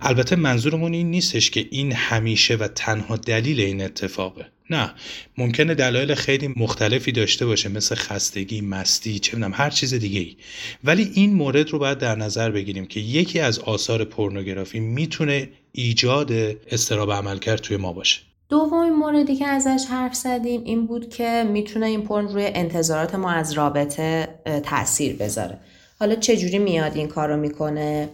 البته 0.00 0.36
منظورمون 0.36 0.92
این 0.94 1.10
نیستش 1.10 1.50
که 1.50 1.68
این 1.70 1.92
همیشه 1.92 2.56
و 2.56 2.68
تنها 2.68 3.16
دلیل 3.16 3.60
این 3.60 3.82
اتفاقه. 3.82 4.46
نه 4.70 4.90
ممکنه 5.38 5.74
دلایل 5.74 6.14
خیلی 6.14 6.54
مختلفی 6.56 7.12
داشته 7.12 7.46
باشه 7.46 7.68
مثل 7.68 7.94
خستگی 7.94 8.60
مستی 8.60 9.18
چه 9.18 9.36
می‌دونم 9.36 9.52
هر 9.54 9.70
چیز 9.70 9.94
دیگه 9.94 10.20
ای 10.20 10.36
ولی 10.84 11.10
این 11.14 11.34
مورد 11.34 11.70
رو 11.70 11.78
باید 11.78 11.98
در 11.98 12.14
نظر 12.14 12.50
بگیریم 12.50 12.86
که 12.86 13.00
یکی 13.00 13.40
از 13.40 13.58
آثار 13.58 14.04
پورنوگرافی 14.04 14.80
می‌تونه 14.80 15.48
ایجاد 15.72 16.32
استراب 16.70 17.12
عملکرد 17.12 17.60
توی 17.60 17.76
ما 17.76 17.92
باشه. 17.92 18.20
دومین 18.48 18.92
موردی 18.92 19.36
که 19.36 19.46
ازش 19.46 19.84
حرف 19.90 20.14
زدیم 20.14 20.64
این 20.64 20.86
بود 20.86 21.10
که 21.10 21.44
می‌تونه 21.52 21.86
این 21.86 22.02
پرن 22.02 22.28
روی 22.28 22.44
انتظارات 22.54 23.14
ما 23.14 23.30
از 23.30 23.52
رابطه 23.52 24.28
تاثیر 24.64 25.16
بذاره. 25.16 25.58
حالا 25.98 26.14
چجوری 26.14 26.58
میاد 26.58 26.96
این 26.96 27.08
کار 27.08 27.28
رو 27.28 27.36
می‌کنه؟ 27.36 28.08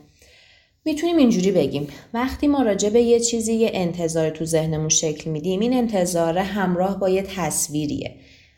می‌تونیم 0.84 1.16
اینجوری 1.16 1.50
بگیم. 1.50 1.86
وقتی 2.14 2.46
ما 2.46 2.62
راجع 2.62 2.88
به 2.88 3.00
یه 3.00 3.20
چیزی 3.20 3.52
یه 3.52 3.70
انتظار 3.74 4.30
تو 4.30 4.44
ذهنمون 4.44 4.88
شکل 4.88 5.30
میدیم 5.30 5.60
این 5.60 5.74
انتظار 5.74 6.38
همراه 6.38 7.00
با 7.00 7.08
یه 7.08 7.22
تصویریه. 7.22 8.16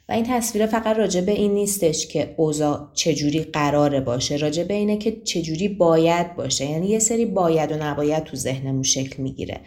و 0.08 0.12
این 0.12 0.24
تصویر 0.28 0.66
فقط 0.66 0.96
راجع 0.96 1.20
به 1.20 1.32
این 1.32 1.54
نیستش 1.54 2.06
که 2.06 2.34
اوضاع 2.36 2.88
چجوری 2.94 3.40
قراره 3.40 4.00
باشه. 4.00 4.36
راجع 4.36 4.62
به 4.62 4.74
اینه 4.74 4.98
که 4.98 5.16
چجوری 5.24 5.68
باید 5.68 6.36
باشه. 6.36 6.70
یعنی 6.70 6.88
یه 6.88 6.98
سری 6.98 7.26
باید 7.26 7.72
و 7.72 7.76
نباید 7.76 8.24
تو 8.24 8.36
ذهنمون 8.36 8.82
شکل 8.82 9.22
می‌گیره. 9.22 9.60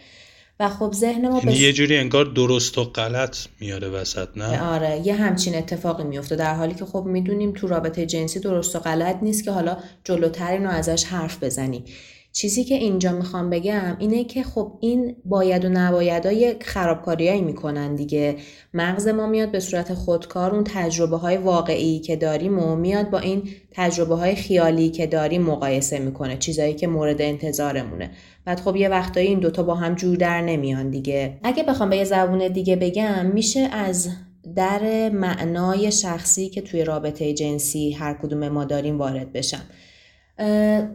و 0.60 0.68
خب 0.68 0.92
ذهن 0.92 1.28
ما 1.28 1.38
یعنی 1.38 1.52
یه 1.52 1.72
جوری 1.72 1.96
انگار 1.96 2.24
درست 2.24 2.78
و 2.78 2.84
غلط 2.84 3.36
میاره 3.60 3.88
وسط 3.88 4.28
نه؟ 4.36 4.62
آره 4.62 5.02
یه 5.04 5.14
همچین 5.14 5.54
اتفاقی 5.54 6.04
میفته 6.04 6.36
در 6.36 6.54
حالی 6.54 6.74
که 6.74 6.84
خب 6.84 7.04
می‌دونیم 7.04 7.52
تو 7.52 7.66
رابطه 7.66 8.06
جنسی 8.06 8.40
درست 8.40 8.76
و 8.76 8.78
غلط 8.78 9.16
نیست 9.22 9.44
که 9.44 9.50
حالا 9.50 9.76
جلوتر 10.04 10.52
اینو 10.52 10.68
ازش 10.68 11.04
حرف 11.04 11.44
بزنیم. 11.44 11.84
چیزی 12.32 12.64
که 12.64 12.74
اینجا 12.74 13.12
می‌خوام 13.12 13.50
بگم 13.50 13.96
اینه 13.98 14.24
که 14.24 14.42
خب 14.42 14.72
این 14.80 15.16
باید 15.24 15.64
و 15.64 15.68
نبایدهای 15.68 16.56
خرابکاریایی 16.60 17.40
می‌کنن 17.42 17.94
دیگه. 17.94 18.36
مغز 18.74 19.08
ما 19.08 19.26
میاد 19.26 19.50
به 19.50 19.60
صورت 19.60 19.94
خودکار 19.94 20.54
اون 20.54 20.64
تجربه 20.64 21.16
های 21.16 21.36
واقعی 21.36 21.98
که 21.98 22.16
داریم 22.16 22.58
و 22.58 22.76
میاد 22.76 23.10
با 23.10 23.18
این 23.18 23.42
تجربه 23.72 24.14
های 24.14 24.34
خیالی 24.34 24.90
که 24.90 25.06
داریم 25.06 25.42
مقایسه 25.42 25.98
می‌کنه 25.98 26.36
چیزایی 26.36 26.74
که 26.74 26.86
مورد 26.86 27.22
انتظارمونه. 27.22 28.10
بعد 28.44 28.60
خب 28.60 28.76
یه 28.76 28.88
وقتایی 28.88 29.28
این 29.28 29.40
دوتا 29.40 29.62
با 29.62 29.74
هم 29.74 29.94
جور 29.94 30.16
در 30.16 30.40
نمیان 30.40 30.90
دیگه. 30.90 31.38
اگه 31.42 31.62
بخوام 31.62 31.90
به 31.90 31.96
یه 31.96 32.04
زبون 32.04 32.48
دیگه 32.48 32.76
بگم 32.76 33.26
میشه 33.26 33.60
از 33.60 34.08
در 34.56 35.08
معنای 35.08 35.92
شخصی 35.92 36.48
که 36.48 36.60
توی 36.60 36.84
رابطه 36.84 37.32
جنسی 37.32 37.92
هر 37.92 38.14
کدوم 38.22 38.48
ما 38.48 38.64
داریم 38.64 38.98
وارد 38.98 39.32
بشم. 39.32 39.62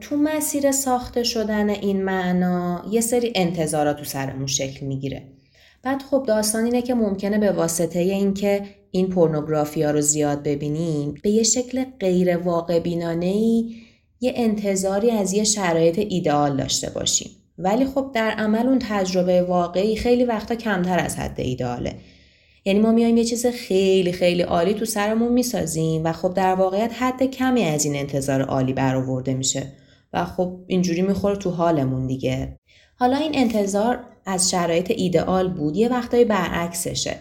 تو 0.02 0.18
مسیر 0.18 0.72
ساخته 0.72 1.24
شدن 1.24 1.70
این 1.70 2.04
معنا 2.04 2.86
یه 2.92 3.02
سری 3.02 3.32
انتظارات 3.36 3.98
تو 3.98 4.04
سرمون 4.04 4.48
شکل 4.48 4.86
می‌گیره. 4.86 5.24
بعد 5.84 6.02
خب 6.02 6.26
داستان 6.28 6.64
اینه 6.66 6.82
که 6.82 6.94
ممکنه 6.94 7.38
به 7.38 7.52
واسطه 7.52 8.00
اینکه 8.00 8.62
این 8.92 9.10
پورنوگرافی 9.10 9.84
رو 9.84 10.02
زیاد 10.02 10.44
ببینیم 10.44 11.16
به 11.24 11.30
یه 11.30 11.44
شکل 11.44 11.86
غیر 12.00 12.38
واقع 12.38 12.80
بینانه 12.80 13.26
ای 13.26 13.76
یه 14.22 14.34
انتظاری 14.36 15.12
از 15.12 15.34
یه 15.34 15.44
شرایط 15.44 16.00
ایدئال 16.00 16.58
داشته 16.58 16.90
باشیم. 16.90 17.32
ولی 17.58 17.86
خب 17.86 18.12
در 18.14 18.32
عمل 18.32 18.68
اون 18.68 18.80
تجربه 18.82 19.42
واقعی 19.42 19.96
خیلی 19.96 20.26
وقتا 20.26 20.56
کمتر 20.56 21.00
از 21.00 21.16
حد 21.16 21.40
ایدئاله. 21.40 21.96
یعنی 22.66 22.80
ما 22.80 22.92
میایم 22.92 23.18
یه 23.18 23.24
چیز 23.24 23.46
خیلی 23.46 24.12
خیلی 24.12 24.42
عالی 24.42 24.74
تو 24.74 24.86
سرمون 24.86 25.34
می‌سازیم 25.34 26.04
و 26.04 26.12
خب 26.12 26.34
در 26.34 26.56
واقعیت 26.56 26.92
حد 26.94 27.24
کمی 27.24 27.64
از 27.64 27.86
این 27.86 27.96
انتظار 27.96 28.42
عالی 28.42 28.74
برآورده 28.74 29.34
میشه 29.34 29.74
و 30.14 30.26
خب 30.26 30.60
اینجوری 30.68 31.02
می‌خوره 31.02 31.36
تو 31.36 31.50
حالمون 31.50 32.08
دیگه. 32.08 32.60
حالا 32.96 33.18
این 33.18 33.32
انتظار 33.36 34.00
از 34.26 34.50
شرایط 34.50 34.92
ایدئال 34.92 35.54
بود 35.54 35.78
یه 35.78 35.90
وقتایی 35.90 36.26
برعکسشه. 36.26 37.16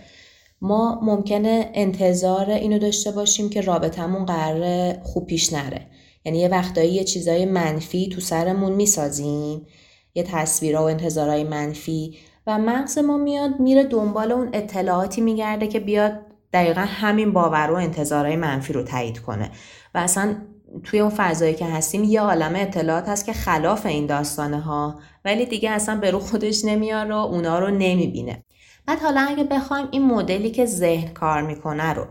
ما 0.61 1.01
ممکنه 1.03 1.71
انتظار 1.75 2.51
اینو 2.51 2.79
داشته 2.79 3.11
باشیم 3.11 3.51
که 3.51 3.61
رابطمون 3.61 4.25
قرار 4.25 4.93
خوب 5.03 5.27
پیش 5.27 5.53
نره. 5.53 5.87
یعنی 6.25 6.39
یه 6.39 6.49
وقتایی 6.49 6.93
یه 6.93 7.05
چیزای 7.05 7.45
منفی 7.45 8.09
تو 8.09 8.21
سرمون 8.21 8.73
می‌سازیم 8.73 9.67
یه 10.15 10.23
تصویرها 10.23 10.83
و 10.83 10.87
انتظارهای 10.87 11.45
منفی 11.45 12.17
و 12.47 12.59
مغز 12.59 12.99
ما 12.99 13.17
میاد 13.17 13.61
میره 13.61 13.85
دنبال 13.85 14.33
اون 14.33 14.51
اطلاعاتی 14.53 15.21
میگرده 15.21 15.67
که 15.67 15.81
بیاد 15.81 16.21
دقیقا 16.53 16.81
همین 16.81 17.33
باور 17.33 17.71
و 17.71 17.75
انتظارهای 17.75 18.37
منفی 18.37 18.73
رو 18.73 18.83
تایید 18.83 19.19
کنه. 19.19 19.51
و 19.95 19.99
اصلا 19.99 20.37
توی 20.85 21.01
اون 21.01 21.13
فضایی 21.17 21.55
که 21.55 21.67
هستیم 21.67 22.05
یه 22.05 22.21
عالم 22.21 22.53
اطلاعات 22.57 23.09
هست 23.09 23.27
که 23.27 23.33
خلاف 23.33 23.87
این 23.87 24.07
داستانه 24.07 24.61
ها 24.61 25.01
ولی 25.25 25.47
دیگه 25.47 25.71
اصلا 25.71 25.97
به 25.97 26.11
رو 26.11 26.19
خودش 26.19 26.65
نمیار 26.65 27.11
و 27.11 27.15
اونا 27.15 27.59
رو 27.59 27.71
نمی‌بینه. 27.71 28.45
بعد 28.87 28.99
حالا 28.99 29.21
اگه 29.21 29.45
بخوایم 29.45 29.89
این 29.91 30.05
مدلی 30.05 30.51
که 30.51 30.67
ذهن 30.67 31.09
کار 31.09 31.43
می‌کنه 31.43 31.93
رو 31.93 32.07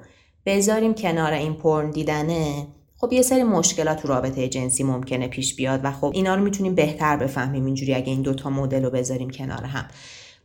بذاریم 0.45 0.93
کنار 0.93 1.33
این 1.33 1.53
پرن 1.53 1.91
دیدنه 1.91 2.67
خب 2.97 3.13
یه 3.13 3.21
سری 3.21 3.43
مشکلات 3.43 4.01
تو 4.01 4.07
رابطه 4.07 4.47
جنسی 4.47 4.83
ممکنه 4.83 5.27
پیش 5.27 5.55
بیاد 5.55 5.79
و 5.83 5.91
خب 5.91 6.11
اینا 6.13 6.35
رو 6.35 6.43
می‌تونیم 6.43 6.75
بهتر 6.75 7.17
بفهمیم 7.17 7.65
اینجوری 7.65 7.93
اگه 7.93 8.09
این 8.11 8.21
دوتا 8.21 8.49
مدل 8.49 8.83
رو 8.83 8.89
بذاریم 8.89 9.29
کنار 9.29 9.63
هم. 9.63 9.85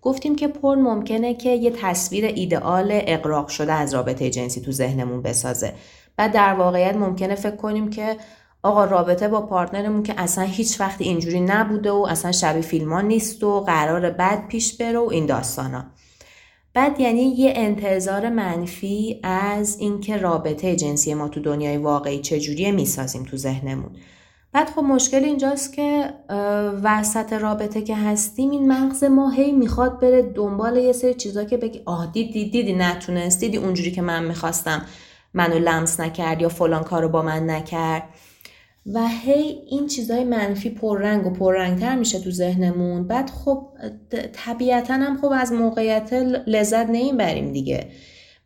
گفتیم 0.03 0.37
که 0.37 0.49
پرن 0.49 0.81
ممکنه 0.81 1.35
که 1.35 1.51
یه 1.51 1.71
تصویر 1.71 2.25
ایدئال 2.25 2.89
اقراق 2.91 3.49
شده 3.49 3.73
از 3.73 3.95
رابطه 3.95 4.31
جنسی 4.31 4.61
تو 4.61 4.73
ذهنمون 4.73 5.23
بسازه. 5.23 5.75
و 6.19 6.29
در 6.29 6.55
واقعیت 6.55 6.97
ممکنه 6.97 7.35
فکر 7.35 7.57
کنیم 7.57 7.91
که 7.91 8.17
آقا 8.63 8.85
رابطه 8.85 9.29
با 9.29 9.47
پارتنرمون 9.47 10.03
که 10.03 10.15
اصلا 10.17 10.45
هیچ 10.45 10.81
وقت 10.81 11.01
اینجوری 11.01 11.41
نبوده 11.41 11.91
و 11.91 12.07
اصلا 12.11 12.33
شبیه 12.33 12.63
فیلمان 12.63 13.09
نیست 13.09 13.45
و 13.45 13.61
قرار 13.61 14.11
بد 14.11 14.47
پیش 14.49 14.77
بره 14.77 14.99
و 14.99 15.09
این 15.13 15.27
داستانا. 15.27 15.85
بعد 16.75 17.01
یعنی 17.01 17.23
یه 17.23 17.53
انتظار 17.57 18.29
منفی 18.29 19.21
از 19.23 19.79
اینکه 19.79 20.17
رابطه 20.17 20.77
جنسی 20.77 21.15
ما 21.15 21.29
تو 21.29 21.41
دنیای 21.41 21.77
واقعی 21.77 22.19
چجوریه 22.19 22.73
می‌سازیم 22.73 23.23
تو 23.23 23.37
ذهنمون. 23.37 23.91
بعد 24.53 24.71
خب 24.71 24.83
مشکل 24.83 25.25
اینجاست 25.25 25.73
که 25.73 26.15
وسط 26.83 27.33
رابطه 27.33 27.83
که 27.83 27.97
هستیم 27.97 28.51
این 28.51 28.73
مغز 28.73 29.05
ما 29.05 29.31
هی 29.31 29.53
می‌خواد 29.53 30.01
بره 30.01 30.23
دنبال 30.23 30.77
یه 30.77 30.93
سری 30.93 31.15
چیزا 31.15 31.45
که 31.45 31.57
بگی 31.57 31.83
آه 31.87 32.13
دیدی 32.13 32.51
دیدی 32.51 32.73
نتونست 32.73 33.41
دیدی 33.41 33.57
اونجوری 33.57 33.91
که 33.91 34.03
من 34.03 34.25
می‌خواستم 34.25 34.85
منو 35.35 35.59
لمس 35.59 36.01
نکرد 36.01 36.43
یا 36.43 36.49
فلان 36.49 36.83
کارو 36.83 37.09
با 37.09 37.23
من 37.23 37.51
نکرد. 37.51 38.03
و 38.95 39.09
هی 39.09 39.63
این 39.67 39.87
چیزای 39.87 40.25
منفی 40.25 40.71
پررنگ 40.71 41.27
و 41.27 41.31
پررنگتر 41.31 41.97
میشه 41.97 42.21
تو 42.21 42.31
ذهنمون. 42.31 43.07
بعد 43.07 43.31
خب 43.31 43.67
طبیعتا 44.33 44.95
هم 44.95 45.19
خب 45.21 45.33
از 45.35 45.53
موقعیت 45.53 46.13
لذت 46.47 46.87
نمی‌بریم 46.91 47.53
دیگه. 47.53 47.89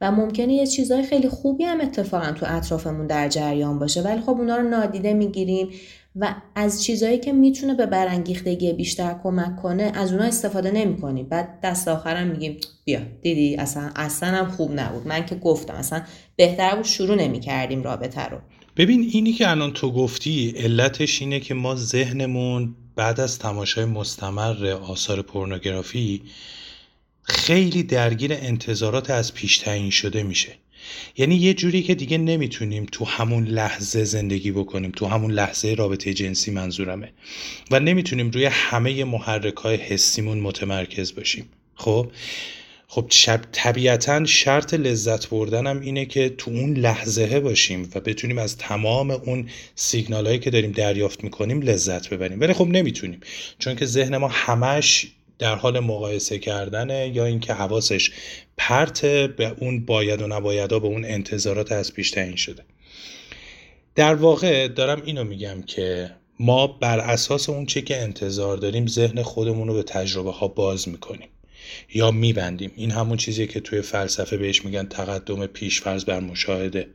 و 0.02 0.11
ممکنه 0.11 0.52
یه 0.52 0.66
چیزای 0.66 1.02
خیلی 1.02 1.28
خوبی 1.28 1.64
هم 1.64 1.80
اتفاقا 1.80 2.32
تو 2.32 2.47
اطرافمون 2.49 3.06
در 3.06 3.28
جریان 3.28 3.78
باشه. 3.78 4.02
ولی 4.02 4.21
خب 4.21 4.28
اونا 4.28 4.56
رو 4.56 4.68
نادیده 4.68 5.14
می‌گیریم 5.14 5.68
و 6.16 6.35
از 6.54 6.85
چیزایی 6.85 7.18
که 7.18 7.32
می‌تونه 7.32 7.75
به 7.75 7.87
برانگیختگی 7.87 8.73
بیشتر 8.73 9.16
کمک 9.23 9.62
کنه 9.62 9.92
از 9.94 10.12
اونا 10.12 10.25
استفاده 10.25 10.71
نمی‌کنیم. 10.71 11.26
بعد 11.28 11.61
دست 11.62 11.88
آخرم 11.88 12.26
میگیم 12.26 12.56
بیا 12.85 13.00
دیدی 13.23 13.56
اصلا 13.56 13.90
اصلا 13.97 14.28
هم 14.28 14.50
خوب 14.50 14.80
نبود. 14.80 15.06
من 15.06 15.26
که 15.26 15.35
گفتم 15.35 15.75
اصلا 15.75 16.02
بهتر 16.37 16.76
بود 16.76 16.85
شروع 16.85 17.16
نمی‌کردیم 17.16 17.82
رابطه 17.82 18.25
رو. 18.25 18.38
ببین 18.76 19.11
اینی 19.12 19.32
که 19.32 19.50
الان 19.50 19.73
تو 19.73 19.92
گفتی 19.92 20.54
علتش 20.56 21.23
اینه 21.23 21.40
که 21.40 21.54
ما 21.54 21.75
ذهنمون 21.75 22.75
بعد 22.97 23.21
از 23.21 23.38
تماشای 23.38 23.85
مستمر 23.85 24.66
آثار 24.66 25.23
پورنوگرافی 25.23 26.23
خیلی 27.23 27.83
درگیر 27.83 28.33
انتظارات 28.33 29.11
از 29.11 29.35
پیش 29.35 29.59
تعیین 29.59 29.91
شده 29.91 30.23
میشه. 30.23 30.52
یعنی 31.17 31.35
یه 31.35 31.55
جوری 31.55 31.83
که 31.83 31.95
دیگه 31.95 32.19
نمی‌تونیم 32.19 32.87
تو 32.93 33.05
همون 33.05 33.45
لحظه 33.45 34.05
زندگی 34.05 34.50
بکنیم 34.50 34.93
تو 34.97 35.07
همون 35.07 35.31
لحظه 35.31 35.75
رابطه 35.75 36.14
جنسی 36.14 36.50
منظورمه 36.50 37.12
و 37.71 37.81
نمی‌تونیم 37.81 38.31
روی 38.31 38.45
همه 38.45 39.05
محرک 39.05 39.57
های 39.57 39.76
حسیمون 39.76 40.41
متمرکز 40.41 41.14
باشیم. 41.14 41.49
خب؟ 41.75 42.11
خب 42.88 43.07
شب 43.11 43.41
طبیعتا 43.52 44.25
شرط 44.25 44.75
لذت 44.75 45.29
بردن 45.29 45.67
اینه 45.67 46.05
که 46.05 46.29
تو 46.29 46.50
اون 46.50 46.76
لحظه 46.76 47.41
باشیم 47.41 47.91
و 47.95 48.00
بتونیم 48.00 48.38
از 48.38 48.57
تمام 48.57 49.11
اون 49.11 49.49
سیگنال 49.75 50.26
هایی 50.26 50.38
که 50.38 50.50
داریم 50.50 50.73
دریافت 50.73 51.25
می‌کنیم 51.25 51.62
لذت 51.62 52.09
ببریم. 52.09 52.41
ولی 52.41 52.52
خب 52.52 52.67
نمی‌تونیم 52.67 53.21
چون 53.59 53.76
که 53.76 53.87
ذهن 53.87 54.17
ما 54.17 54.29
همش 54.29 55.07
در 55.43 55.55
حال 55.55 55.81
مقایسه 55.81 56.39
کردنه 56.39 57.13
یا 57.15 57.25
اینکه 57.25 57.55
حواسش 57.55 58.11
پرت 58.57 59.07
به 59.07 59.55
اون 59.59 59.85
باید 59.85 60.23
و 60.23 60.27
نبایدها 60.27 60.79
به 60.79 60.87
اون 60.87 61.05
انتظارات 61.05 61.73
از 61.73 61.93
پیش 61.93 62.11
تعیین 62.11 62.37
شده. 62.37 62.63
در 63.95 64.15
واقع 64.15 64.69
دارم 64.69 65.03
اینو 65.05 65.25
میگم 65.25 65.63
که 65.63 66.11
ما 66.41 66.67
بر 66.67 66.99
اساس 66.99 67.49
اون 67.49 67.67
چی 67.67 67.83
که 67.83 68.03
انتظار 68.03 68.57
داریم 68.57 68.87
ذهن 68.87 69.23
خودمون 69.23 69.69
رو 69.69 69.75
به 69.75 69.83
تجربه 69.83 70.33
ها 70.33 70.49
باز 70.49 70.89
می‌کنیم 70.89 71.29
یا 71.95 72.11
میبندیم. 72.11 72.73
این 72.77 72.91
همون 72.91 73.17
چیزی 73.17 73.47
که 73.47 73.61
توی 73.61 73.83
فلسفه 73.83 74.37
بهش 74.37 74.65
میگن 74.65 74.87
تقدم 74.87 75.47
پیشفرض 75.47 76.05
بر 76.05 76.21
مشاهده. 76.21 76.89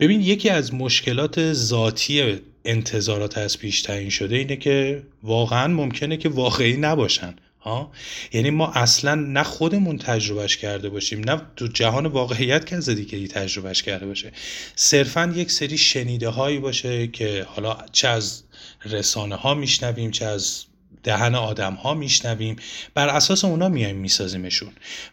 ببین 0.00 0.20
یکی 0.20 0.48
از 0.48 0.74
مشکلات 0.74 1.52
ذاتی 1.52 2.40
انتظارات 2.64 3.38
از 3.38 3.58
پیش 3.58 3.82
تعیین 3.82 4.10
شده 4.10 4.36
اینه 4.36 4.56
که 4.56 5.02
واقعا 5.22 5.68
ممکنه 5.68 6.16
که 6.16 6.28
واقعی 6.28 6.76
نباشن. 6.76 7.34
ها؟ 7.60 7.92
یعنی 8.32 8.50
ما 8.50 8.72
اصلا 8.72 9.14
نه 9.14 9.42
خودمون 9.42 9.98
تجربهش 9.98 10.56
کرده 10.56 10.88
باشیم 10.88 11.20
نه 11.30 11.42
تو 11.56 11.66
جهان 11.66 12.06
واقعیت 12.06 12.72
از 12.72 12.88
دیگه 12.88 13.28
تجربهش 13.28 13.82
کرده 13.82 14.06
باشه. 14.06 14.32
صرفا 14.76 15.32
یک 15.36 15.50
سری 15.50 15.78
شنیده 15.78 16.28
هایی 16.28 16.58
باشه 16.58 17.06
که 17.06 17.46
حالا 17.48 17.78
چه 17.92 18.08
از 18.08 18.42
رسانه 18.84 19.34
ها 19.34 19.54
میشنویم 19.54 20.10
چه 20.10 20.24
از 20.24 20.64
دهن 21.02 21.34
آدم 21.34 21.74
ها 21.74 21.94
میشنویم. 21.94 22.56
بر 22.94 23.08
اساس 23.08 23.44
اونا 23.44 23.68
میایم 23.68 23.96
میسازیمشون. 23.96 24.72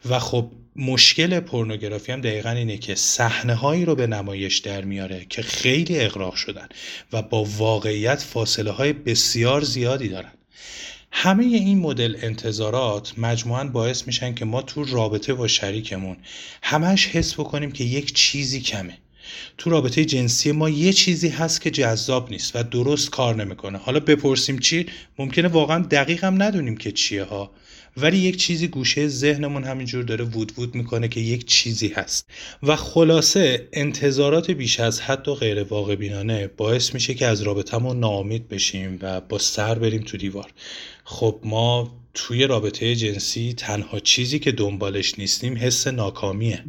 و 0.09 0.19
خب 0.19 0.51
مشکل 0.75 1.39
پورنوگرافی 1.39 2.11
هم 2.11 2.21
دقیقا 2.21 2.49
اینه 2.49 2.77
که 2.77 2.95
صحنه 2.95 3.55
هایی 3.55 3.85
رو 3.85 3.95
به 3.95 4.07
نمایش 4.07 4.57
در 4.57 4.81
میاره 4.81 5.25
که 5.29 5.41
خیلی 5.41 5.99
اقراق 5.99 6.35
شدن 6.35 6.67
و 7.13 7.21
با 7.21 7.43
واقعیت 7.43 8.21
فاصله 8.21 8.71
های 8.71 8.93
بسیار 8.93 9.61
زیادی 9.61 10.09
دارن. 10.09 10.31
همه 11.11 11.43
این 11.43 11.79
مدل 11.79 12.17
انتظارات 12.21 13.13
مجموعا 13.17 13.63
باعث 13.63 14.07
میشن 14.07 14.33
که 14.33 14.45
ما 14.45 14.61
تو 14.61 14.83
رابطه 14.83 15.33
با 15.33 15.47
شریکمون 15.47 16.17
همش 16.63 17.07
حس 17.07 17.33
بکنیم 17.33 17.71
که 17.71 17.83
یک 17.83 18.13
چیزی 18.13 18.61
کمه. 18.61 18.97
تو 19.57 19.69
رابطه 19.69 20.05
جنسی 20.05 20.51
ما 20.51 20.69
یه 20.69 20.93
چیزی 20.93 21.29
هست 21.29 21.61
که 21.61 21.71
جذاب 21.71 22.29
نیست 22.29 22.55
و 22.55 22.63
درست 22.63 23.09
کار 23.09 23.35
نمی‌کنه. 23.35 23.77
حالا 23.77 23.99
بپرسیم 23.99 24.59
چی؟ 24.59 24.85
ممکنه 25.19 25.47
واقعا 25.47 25.79
دقیق 25.79 26.23
هم 26.23 26.43
ندونیم 26.43 26.77
که 26.77 26.91
چیه 26.91 27.23
ها. 27.23 27.51
ولی 27.97 28.17
یک 28.17 28.37
چیزی 28.37 28.67
گوشه 28.67 29.07
ذهنمون 29.07 29.63
همینجور 29.63 30.03
داره 30.03 30.25
وود 30.25 30.59
وود 30.59 30.75
می‌کنه 30.75 31.07
که 31.07 31.19
یک 31.19 31.45
چیزی 31.45 31.87
هست. 31.87 32.29
و 32.63 32.75
خلاصه 32.75 33.67
انتظارات 33.73 34.51
بیش 34.51 34.79
از 34.79 35.01
حد 35.01 35.27
و 35.27 35.35
غیر 35.35 35.63
واقع 35.63 35.95
بینانه 35.95 36.47
باعث 36.47 36.93
میشه 36.93 37.13
که 37.13 37.25
از 37.25 37.41
رابطهمون 37.41 37.99
ناامید 37.99 38.47
بشیم 38.47 38.99
و 39.01 39.21
با 39.21 39.37
سر 39.37 39.79
بریم 39.79 40.01
تو 40.01 40.17
دیوار. 40.17 40.51
خب 41.09 41.39
ما 41.43 41.91
توی 42.13 42.47
رابطه 42.47 42.95
جنسی 42.95 43.53
تنها 43.53 43.99
چیزی 43.99 44.39
که 44.39 44.51
دنبالش 44.51 45.19
نیستیم 45.19 45.57
حس 45.57 45.87
ناکامیه. 45.87 46.65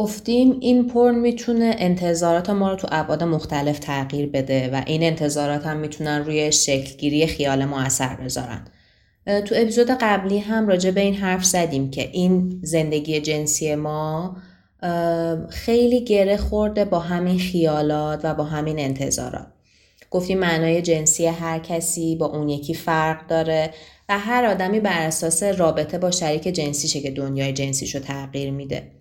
گفتیم 0.00 0.56
این 0.60 0.88
پرن 0.88 1.14
می‌تونه 1.14 1.74
انتظارات 1.78 2.50
ما 2.50 2.70
رو 2.70 2.76
تو 2.76 2.88
ابعاد 2.90 3.24
مختلف 3.24 3.78
تغییر 3.78 4.26
بده 4.26 4.70
و 4.72 4.82
این 4.86 5.02
انتظارات 5.02 5.66
هم 5.66 5.76
می‌تونن 5.76 6.24
روی 6.24 6.52
شکلگیری 6.52 7.26
خیال 7.26 7.64
ما 7.64 7.80
اثر 7.80 8.16
بذارن. 8.16 8.64
تو 9.26 9.54
اپیزود 9.58 9.90
قبلی 10.00 10.38
هم 10.38 10.68
راجع 10.68 10.90
به 10.90 11.00
این 11.00 11.14
حرف 11.14 11.44
زدیم 11.44 11.90
که 11.90 12.10
این 12.12 12.60
زندگی 12.62 13.20
جنسی 13.20 13.74
ما 13.74 14.36
خیلی 15.50 16.04
گره 16.04 16.36
خورده 16.36 16.84
با 16.84 16.98
همین 16.98 17.38
خیالات 17.38 18.20
و 18.24 18.34
با 18.34 18.44
همین 18.44 18.78
انتظارات. 18.78 19.46
گفتیم 20.10 20.38
معنای 20.38 20.82
جنسی 20.82 21.26
هر 21.26 21.58
کسی 21.58 22.16
با 22.16 22.26
اون 22.26 22.48
یکی 22.48 22.74
فرق 22.74 23.26
داره 23.26 23.70
و 24.08 24.18
هر 24.18 24.44
آدمی 24.44 24.80
بر 24.80 25.06
اساس 25.06 25.42
رابطه 25.42 25.98
با 25.98 26.10
شریک 26.10 26.42
جنسیشه 26.42 27.00
که 27.00 27.10
دنیای 27.10 27.52
جنسیشو 27.52 27.98
تغییر 27.98 28.50
میده. 28.50 28.99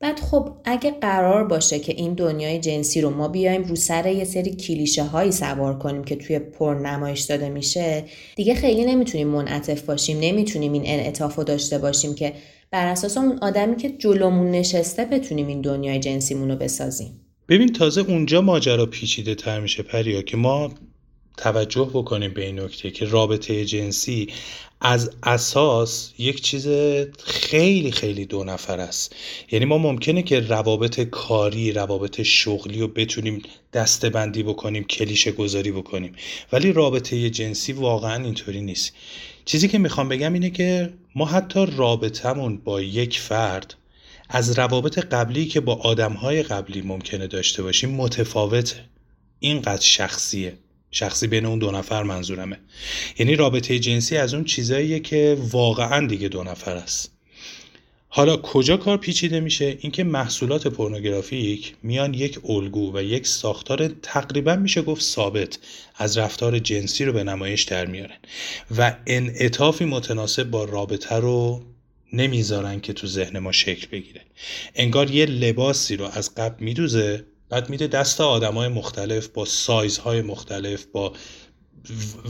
بعد 0.00 0.20
خب 0.20 0.56
اگه 0.64 0.90
قرار 0.90 1.44
باشه 1.44 1.78
که 1.78 1.92
این 1.92 2.14
دنیای 2.14 2.60
جنسی 2.60 3.00
رو 3.00 3.10
ما 3.10 3.28
بیایم 3.28 3.62
رو 3.62 3.76
سر 3.76 4.06
یه 4.06 4.24
سری 4.24 4.54
کلیشه 4.54 5.04
هایی 5.04 5.32
سوار 5.32 5.78
کنیم 5.78 6.04
که 6.04 6.16
توی 6.16 6.38
پر 6.38 6.74
نمایش 6.74 7.20
داده 7.20 7.48
میشه 7.48 8.04
دیگه 8.36 8.54
خیلی 8.54 8.84
نمی‌تونیم 8.84 9.28
منعطف 9.28 9.82
باشیم 9.82 10.18
نمی‌تونیم 10.20 10.72
این 10.72 10.82
انعطاف 10.86 11.34
رو 11.34 11.44
داشته 11.44 11.78
باشیم 11.78 12.14
که 12.14 12.32
بر 12.70 12.86
اساس 12.86 13.16
اون 13.16 13.38
آدمی 13.42 13.76
که 13.76 13.90
جلومون 13.90 14.50
نشسته 14.50 15.04
بتونیم 15.04 15.46
این 15.46 15.60
دنیای 15.60 15.98
جنسیمون 15.98 16.50
رو 16.50 16.56
بسازیم. 16.56 17.20
ببین 17.48 17.72
تازه 17.72 18.00
اونجا 18.00 18.40
ماجرا 18.40 18.86
پیچیده 18.86 19.34
تر 19.34 19.60
میشه 19.60 19.82
پریا 19.82 20.22
که 20.22 20.36
ما 20.36 20.70
توجه 21.38 21.90
بکنیم 21.94 22.34
به 22.34 22.44
این 22.44 22.60
نکته 22.60 22.90
که 22.90 23.04
رابطه 23.04 23.64
جنسی 23.64 24.28
از 24.80 25.10
اساس 25.22 26.12
یک 26.18 26.40
چیز 26.42 26.68
خیلی 27.24 27.92
خیلی 27.92 28.26
دو 28.26 28.44
نفر 28.44 28.80
است. 28.80 29.14
یعنی 29.50 29.64
ما 29.64 29.78
ممکنه 29.78 30.22
که 30.22 30.40
روابط 30.40 31.00
کاری 31.00 31.72
روابط 31.72 32.22
شغلی 32.22 32.80
رو 32.80 32.88
بتونیم 32.88 33.42
دستبندی 33.72 34.42
بکنیم 34.42 34.84
کلیشه 34.84 35.32
گذاری 35.32 35.72
بکنیم 35.72 36.12
ولی 36.52 36.72
رابطه 36.72 37.30
جنسی 37.30 37.72
واقعا 37.72 38.24
اینطوری 38.24 38.60
نیست. 38.60 38.92
چیزی 39.44 39.68
که 39.68 39.78
می‌خوام 39.78 40.08
بگم 40.08 40.32
اینه 40.32 40.50
که 40.50 40.92
ما 41.14 41.24
حتی 41.24 41.66
رابطمون 41.76 42.58
با 42.58 42.80
یک 42.80 43.20
فرد 43.20 43.74
از 44.28 44.58
روابط 44.58 44.98
قبلی 44.98 45.46
که 45.46 45.60
با 45.60 45.74
آدمهای 45.74 46.42
قبلی 46.42 46.82
ممکنه 46.82 47.26
داشته 47.26 47.62
باشیم 47.62 47.90
متفاوته. 47.90 48.84
اینقدر 49.40 49.82
شخصیه. 49.82 50.54
شخصی 50.90 51.26
بین 51.26 51.46
اون 51.46 51.58
دو 51.58 51.70
نفر 51.70 52.02
منظورمه. 52.02 52.58
یعنی 53.18 53.36
رابطه 53.36 53.78
جنسی 53.78 54.16
از 54.16 54.34
اون 54.34 54.44
چیزاییه 54.44 55.00
که 55.00 55.38
واقعا 55.50 56.06
دیگه 56.06 56.28
دو 56.28 56.42
نفر 56.42 56.76
است. 56.76 57.12
حالا 58.10 58.36
کجا 58.36 58.76
کار 58.76 58.96
پیچیده 58.96 59.40
میشه؟ 59.40 59.78
اینکه 59.80 60.04
محصولات 60.04 60.68
پورنوگرافیک 60.68 61.74
میان 61.82 62.14
یک 62.14 62.38
الگو 62.44 62.96
و 62.96 63.02
یک 63.02 63.26
ساختار 63.26 63.88
تقریبا 63.88 64.56
میشه 64.56 64.82
گفت 64.82 65.02
ثابت 65.02 65.58
از 65.96 66.18
رفتار 66.18 66.58
جنسی 66.58 67.04
رو 67.04 67.12
به 67.12 67.24
نمایش 67.24 67.62
در 67.62 67.86
میارن. 67.86 68.16
و 68.78 68.96
انعطافی 69.06 69.84
متناسب 69.84 70.50
با 70.50 70.64
رابطه 70.64 71.14
رو 71.14 71.64
نمی‌ذارن 72.12 72.80
که 72.80 72.92
تو 72.92 73.06
ذهن 73.06 73.38
ما 73.38 73.52
شکل 73.52 73.86
بگیره. 73.92 74.20
انگار 74.74 75.10
یه 75.10 75.26
لباسی 75.26 75.96
رو 75.96 76.04
از 76.04 76.34
قبل 76.34 76.64
میدوزه 76.64 77.24
بعد 77.48 77.70
میده 77.70 77.86
دست 77.86 78.20
آدمای 78.20 78.68
مختلف 78.68 79.28
با 79.28 79.44
سایزهای 79.44 80.22
مختلف 80.22 80.84
با 80.84 81.12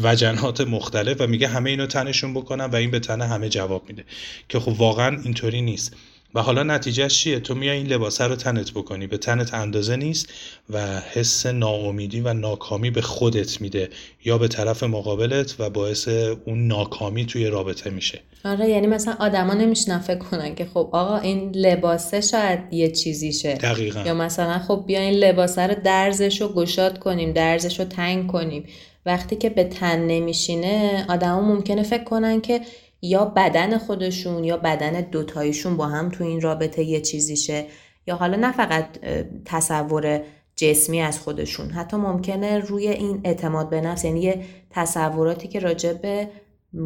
وجنات 0.03 0.61
مختلف 0.61 1.21
و 1.21 1.27
میگه 1.27 1.49
همه 1.49 1.71
اینو 1.71 1.87
تنشون 1.87 2.35
بکنن 2.35 2.65
و 2.65 2.77
این 2.77 2.91
به 2.91 3.01
تنه 3.01 3.27
همه 3.27 3.49
جواب 3.49 3.89
میده. 3.89 4.05
که 4.49 4.61
خب 4.61 4.81
واقعا 4.81 5.21
اینطوری 5.25 5.63
نیست. 5.63 5.97
و 6.35 6.43
حالا 6.43 6.63
نتیجهش 6.63 7.19
چیه؟ 7.19 7.41
تو 7.41 7.55
میای 7.55 7.77
این 7.77 7.87
لباسه 7.87 8.25
رو 8.25 8.37
تنت 8.37 8.71
بکنی. 8.71 9.07
به 9.07 9.19
تنت 9.19 9.55
اندازه 9.55 9.97
نیست 9.97 10.33
و 10.71 11.01
حس 11.01 11.47
ناامیدی 11.47 12.21
و 12.21 12.33
ناکامی 12.33 12.91
به 12.91 13.01
خودت 13.01 13.61
میده 13.61 13.89
یا 14.25 14.39
به 14.39 14.49
طرف 14.49 14.83
مقابلت 14.83 15.55
و 15.59 15.71
باعث 15.71 16.09
اون 16.45 16.67
ناکامی 16.67 17.27
توی 17.27 17.47
رابطه 17.47 17.91
میشه. 17.91 18.21
آره 18.45 18.69
یعنی 18.69 18.87
مثلا 18.87 19.17
آدما 19.21 19.55
نمیشنن 19.55 19.99
فکر 19.99 20.19
کنن 20.19 20.55
که 20.55 20.65
خب 20.65 20.91
آقا 20.93 21.17
این 21.19 21.51
لباسه 21.55 22.21
شاید 22.21 22.59
یه 22.73 22.91
چیزیشه. 22.91 23.55
دقیقا. 23.55 24.03
یا 24.07 24.15
مثلا 24.15 24.59
خب 24.59 24.85
بیا 24.87 25.01
این 25.01 25.15
لباسه 25.15 25.67
رو 25.67 25.75
درزش 25.85 26.41
رو 26.41 26.49
گشاد 26.49 26.99
کنیم 26.99 27.33
درزش 27.33 27.81
رو 27.81 27.87
تنگ 27.87 28.27
کنیم. 28.27 28.65
وقتی 29.07 29.37
که 29.37 29.51
به 29.51 29.65
تن 29.65 30.07
نمیشینه 30.07 31.07
آدما 31.09 31.41
ممکنه 31.41 31.83
فکر 31.83 32.05
کنن 32.05 32.41
که 32.41 32.61
یا 33.03 33.25
بدن 33.25 33.79
خودشون 33.79 34.45
یا 34.45 34.57
بدن 34.57 35.01
دوتایشون 35.01 35.77
با 35.77 35.87
هم 35.87 36.09
تو 36.09 36.25
این 36.25 36.41
رابطه 36.41 36.83
یه 36.83 37.01
چیزیشه 37.01 37.67
یا 38.07 38.17
حالا 38.17 38.37
نه 38.37 38.53
فقط 38.53 38.99
تصور 39.45 40.21
جسمی 40.57 41.01
از 41.01 41.21
خودشون 41.21 41.71
حتی 41.71 41.97
ممکنه 41.97 42.59
روی 42.59 42.89
این 42.89 43.21
اعتماد 43.25 43.71
به 43.71 43.81
نفس 43.81 44.05
یعنی 44.05 44.21
یه 44.21 44.45
تصوراتی 44.71 45.49
که 45.49 45.61
راجع 45.61 45.93
به 45.93 46.29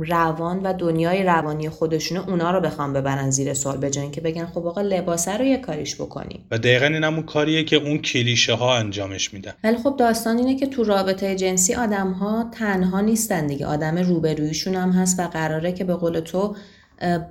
روان 0.00 0.60
و 0.62 0.72
دنیای 0.72 1.22
روانی 1.22 1.68
خودشونه 1.68 2.28
اونا 2.28 2.50
رو 2.50 2.60
بخوام 2.60 2.92
ببرن 2.92 3.30
زیر 3.30 3.54
سوال 3.54 3.76
به 3.76 3.90
که 3.90 4.20
بگن 4.20 4.46
خب 4.46 4.66
آقا 4.66 4.80
لباسه 4.80 5.36
رو 5.36 5.44
یه 5.44 5.56
کاریش 5.56 5.94
بکنیم. 5.94 6.44
و 6.50 6.58
دقیقا 6.58 6.86
این 6.86 7.04
همون 7.04 7.22
کاریه 7.22 7.64
که 7.64 7.76
اون 7.76 7.98
کلیشه 7.98 8.54
ها 8.54 8.76
انجامش 8.76 9.34
میدن. 9.34 9.52
ولی 9.64 9.76
خب 9.76 9.96
داستان 9.98 10.38
اینه 10.38 10.56
که 10.56 10.66
تو 10.66 10.84
رابطه 10.84 11.36
جنسی 11.36 11.74
آدم 11.74 12.10
ها 12.12 12.50
تنها 12.52 13.00
نیستن 13.00 13.46
دیگه 13.46 13.66
آدم 13.66 13.98
روبرویشون 13.98 14.74
هم 14.74 14.90
هست 14.90 15.20
و 15.20 15.22
قراره 15.22 15.72
که 15.72 15.84
به 15.84 15.94
قول 15.94 16.20
تو 16.20 16.56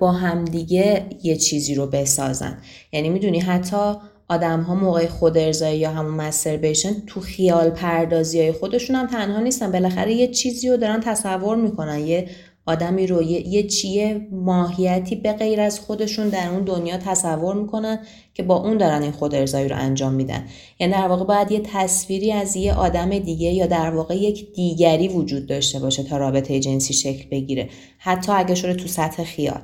با 0.00 0.12
همدیگه 0.12 1.06
یه 1.22 1.36
چیزی 1.36 1.74
رو 1.74 1.86
بسازن. 1.86 2.58
یعنی 2.92 3.08
می‌دونی 3.08 3.40
حتی 3.40 3.94
آدم 4.28 4.60
ها 4.60 4.74
موقع 4.74 5.06
خود 5.06 5.38
ارزایی 5.38 5.78
یا 5.78 5.90
همون 5.90 6.14
مستربیشن 6.14 6.94
تو 7.06 7.20
خیال 7.20 7.70
پردازی 7.70 8.40
های 8.40 8.52
خودشون 8.52 8.96
هم 8.96 9.06
تنها 9.06 9.40
نیستن 9.40 9.72
بالاخره 9.72 10.12
یه 10.12 10.28
چیزی 10.28 10.68
رو 10.68 10.76
دارن 10.76 11.00
تصور 11.00 11.56
می‌کنن 11.56 11.98
یه 11.98 12.28
آدمی 12.66 13.06
رو 13.06 13.22
یه, 13.22 13.48
یه 13.48 13.62
چیه 13.62 14.26
ماهیتی 14.32 15.16
به 15.16 15.32
غیر 15.32 15.60
از 15.60 15.80
خودشون 15.80 16.28
در 16.28 16.48
اون 16.48 16.64
دنیا 16.64 16.96
تصور 16.96 17.54
می‌کنن 17.54 17.98
که 18.34 18.42
با 18.42 18.56
اون 18.56 18.78
دارن 18.78 19.02
این 19.02 19.12
خود 19.12 19.34
ارزایی 19.34 19.68
رو 19.68 19.76
انجام 19.76 20.12
میدن. 20.12 20.44
یعنی 20.80 20.92
در 20.92 21.08
واقع 21.08 21.24
باید 21.24 21.52
یه 21.52 21.60
تصویری 21.64 22.32
از 22.32 22.56
یه 22.56 22.74
آدم 22.74 23.18
دیگه 23.18 23.52
یا 23.52 23.66
در 23.66 23.90
واقع 23.90 24.16
یک 24.16 24.52
دیگری 24.54 25.08
وجود 25.08 25.46
داشته 25.46 25.78
باشه 25.78 26.02
تا 26.02 26.16
رابطه 26.16 26.60
جنسی 26.60 26.94
شکل 26.94 27.28
بگیره. 27.30 27.68
حتی 27.98 28.32
اگه 28.32 28.54
شده 28.54 28.74
تو 28.74 28.88
سطح 28.88 29.24
خیال. 29.24 29.60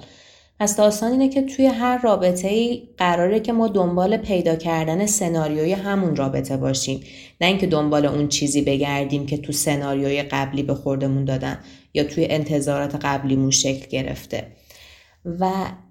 پس 0.61 0.77
داستان 0.77 1.13
اینه 1.13 1.29
که 1.29 1.43
توی 1.43 1.67
هر 1.67 2.03
رابطه 2.03 2.49
ای 2.49 2.89
قراره 2.97 3.41
که 3.41 3.53
ما 3.53 3.69
دنبال 3.69 4.17
پیدا 4.17 4.57
کردن 4.57 5.07
سناریوی 5.07 5.73
همون 5.73 6.17
رابطه 6.17 6.57
باشیم. 6.57 7.01
نه 7.41 7.47
اینکه 7.47 7.67
دنبال 7.67 8.07
اون 8.07 8.29
چیزی 8.29 8.63
بگردیم 8.63 9.27
که 9.27 9.37
تو 9.37 9.53
سناریوی 9.53 10.23
قبلی 10.23 10.63
به 10.63 10.75
خوردمون 10.75 11.25
دادن 11.25 11.59
یا 11.95 12.05
توی 12.05 12.27
انتظارات 12.31 12.95
قبلیمون 12.95 13.51
شکل 13.51 13.87
گرفته. 13.87 14.47
و 15.41 15.51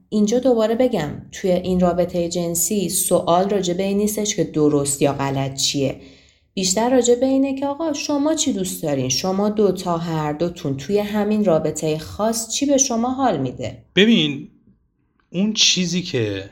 اینجا 0.10 0.40
دوباره 0.40 0.76
بگم 0.76 1.10
توی 1.32 1.52
این 1.52 1.80
رابطه 1.80 2.30
جنسی 2.30 2.90
سوال 2.90 3.50
راجع 3.50 3.74
به 3.74 3.84
این 3.84 3.98
نیستش 3.98 4.36
که 4.36 4.44
درست 4.44 5.02
یا 5.02 5.14
غلط 5.14 5.54
چیه. 5.54 5.96
بیشتر 6.54 6.90
راجع 6.90 7.16
به 7.16 7.26
اینه 7.26 7.56
که 7.56 7.68
آقا 7.68 7.94
شما 7.94 8.36
چی 8.36 8.54
دوست 8.54 8.84
دارین؟ 8.84 9.10
شما 9.10 9.50
دو 9.50 9.72
تا 9.72 9.98
هر 9.98 10.34
دوتون 10.34 10.78
توی 10.78 11.00
همین 11.00 11.46
رابطه 11.46 11.98
خاص 11.98 12.50
چی 12.50 12.66
به 12.66 12.78
شما 12.78 13.14
حال 13.14 13.38
میده؟ 13.38 13.84
ببین 13.96 14.50
اون 15.38 15.54
چیزی 15.54 16.02
که 16.02 16.50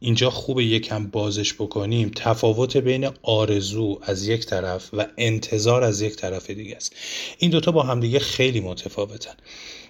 اینجا 0.00 0.30
خوبه 0.30 0.64
یکم 0.64 1.06
بازش 1.06 1.54
بکنیم 1.54 2.10
تفاوت 2.16 2.76
بین 2.76 3.10
آرزو 3.22 3.98
از 4.02 4.28
یک 4.28 4.46
طرف 4.46 4.94
و 4.94 5.06
انتظار 5.18 5.84
از 5.84 6.00
یک 6.00 6.16
طرف 6.16 6.50
دیگه 6.50 6.76
است. 6.76 6.92
این 7.38 7.50
دوتا 7.50 7.72
با 7.72 7.82
همدیگه 7.82 8.18
خیلی 8.18 8.60
متفاوتن. 8.60 9.34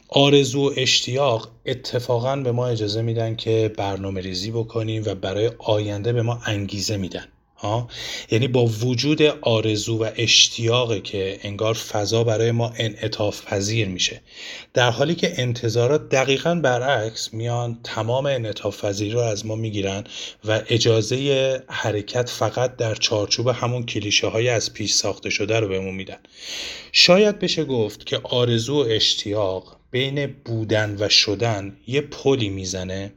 آرزو 0.09 0.69
و 0.69 0.73
اشتیاق 0.77 1.49
اتفاقا 1.67 2.37
به 2.37 2.53
ما 2.53 2.67
اجازه 2.67 3.03
میدن 3.03 3.37
که 3.37 3.73
برنامه 3.77 4.21
ریزی 4.21 4.51
بکنیم 4.51 5.03
و 5.07 5.15
برای 5.15 5.51
آینده 5.59 6.13
به 6.13 6.23
ما 6.23 6.41
انگیزه 6.47 6.97
میدن. 6.97 7.25
ها. 7.61 7.89
یعنی 8.31 8.49
با 8.49 8.67
وجود 8.67 9.23
آرزو 9.23 10.05
و 10.05 10.11
اشتیاقه 10.17 11.01
که 11.01 11.39
انگار 11.43 11.75
فضا 11.75 12.25
برای 12.25 12.51
ما 12.51 12.73
انعطاف 12.77 13.45
پذیر 13.47 13.89
میشه. 13.89 14.21
در 14.75 14.91
حالی 14.91 15.15
که 15.15 15.33
انتظارات 15.37 16.09
دقیقا 16.09 16.55
برعکس 16.55 17.35
میان 17.35 17.81
تمام 17.85 18.27
انعطاف 18.27 18.85
پذیر 18.85 19.13
رو 19.13 19.21
از 19.21 19.47
ما 19.47 19.55
می‌گیرن 19.55 20.05
و 20.45 20.63
اجازه 20.69 21.63
حرکت 21.69 22.29
فقط 22.29 22.77
در 22.77 22.95
چارچوب 22.95 23.49
همون 23.49 23.87
کلیشه 23.87 24.27
های 24.27 24.49
از 24.49 24.73
پیش 24.73 24.93
ساخته 24.93 25.31
شده 25.31 25.61
رو 25.61 25.69
بهمون 25.69 25.95
میدن. 25.95 26.19
شاید 26.93 27.39
بشه 27.39 27.65
گفت 27.65 28.07
که 28.07 28.21
آرزو 28.23 28.83
و 28.83 28.87
اشتیاق 28.89 29.77
بین 29.91 30.27
بودن 30.45 30.97
و 31.01 31.09
شدن 31.09 31.77
یه 31.87 32.01
پلی 32.01 32.49
می‌زنه 32.49 33.13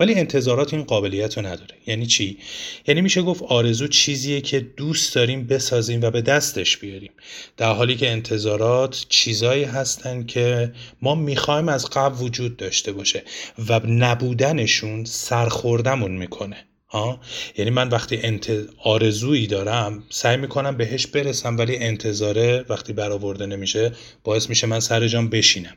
ولی 0.00 0.14
انتظارات 0.14 0.74
این 0.74 0.82
قابلیت 0.82 1.36
رو 1.38 1.46
نداره. 1.46 1.74
یعنی 1.86 2.06
چی؟ 2.06 2.38
یعنی 2.86 3.00
میشه 3.00 3.22
گفت 3.22 3.42
آرزو 3.42 3.88
چیزیه 3.88 4.40
که 4.40 4.60
دوست 4.60 5.14
داریم 5.14 5.46
بسازیم 5.46 6.02
و 6.02 6.10
به 6.10 6.22
دستش 6.22 6.76
بیاریم. 6.76 7.12
در 7.56 7.72
حالی 7.72 7.96
که 7.96 8.10
انتظارات 8.10 9.06
چیزایی 9.08 9.64
هستن 9.64 10.24
که 10.24 10.72
ما 11.02 11.14
می‌خوایم 11.14 11.68
از 11.68 11.90
قبل 11.90 12.24
وجود 12.24 12.56
داشته 12.56 12.92
باشه 12.92 13.22
و 13.68 13.80
نبودنشون 13.86 15.04
سرخوردمون 15.04 16.10
می‌کنه. 16.10 16.56
ها؟ 16.88 17.20
یعنی 17.58 17.70
من 17.70 17.88
وقتی 17.88 18.16
انت... 18.22 18.52
آرزویی 18.84 19.46
دارم 19.46 20.02
سعی 20.10 20.36
می‌کنم 20.36 20.76
بهش 20.76 21.06
برسم 21.06 21.58
ولی 21.58 21.76
انتظاره 21.76 22.64
وقتی 22.68 22.92
برآورده 22.92 23.46
نمیشه 23.46 23.92
باعث 24.24 24.48
میشه 24.48 24.66
من 24.66 24.80
سر 24.80 25.08
جام 25.08 25.28
بشینم. 25.28 25.76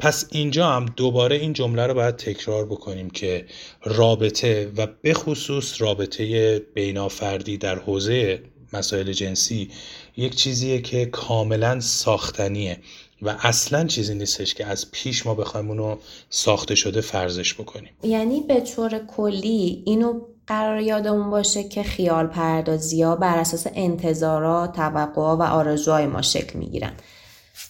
پس 0.00 0.24
اینجا 0.30 0.68
هم 0.68 0.86
دوباره 0.96 1.36
این 1.36 1.52
جمله 1.52 1.86
رو 1.86 1.94
باید 1.94 2.16
تکرار 2.16 2.66
بکنیم 2.66 3.10
که 3.10 3.46
رابطه 3.84 4.72
و 4.76 4.86
به 5.02 5.14
خصوص 5.14 5.82
رابطه 5.82 6.58
بینافردی 6.58 7.58
در 7.58 7.78
حوزه 7.78 8.42
مسائل 8.72 9.12
جنسی 9.12 9.70
یک 10.16 10.34
چیزیه 10.34 10.80
که 10.80 11.06
کاملا 11.06 11.80
ساختنیه 11.80 12.78
و 13.22 13.36
اصلا 13.40 13.86
چیزی 13.86 14.14
نیستش 14.14 14.54
که 14.54 14.66
از 14.66 14.90
پیش 14.90 15.26
ما 15.26 15.34
بخوایم 15.34 15.68
اونو 15.68 15.96
ساخته 16.30 16.74
شده 16.74 17.00
فرضش 17.00 17.54
بکنیم. 17.54 17.90
یعنی 18.02 18.40
به 18.40 18.60
طور 18.60 18.98
کلی 18.98 19.82
اینو 19.86 20.20
قرار 20.46 20.80
یادمون 20.80 21.30
باشه 21.30 21.64
که 21.64 21.82
خیال 21.82 22.26
پردازی 22.26 23.02
ها 23.02 23.16
بر 23.16 23.38
اساس 23.38 23.66
انتظارات، 23.74 24.72
توقع 24.72 25.22
و 25.22 25.42
آرزوهای 25.42 26.06
ما 26.06 26.22
شکل 26.22 26.58
می‌گیرن. 26.58 26.92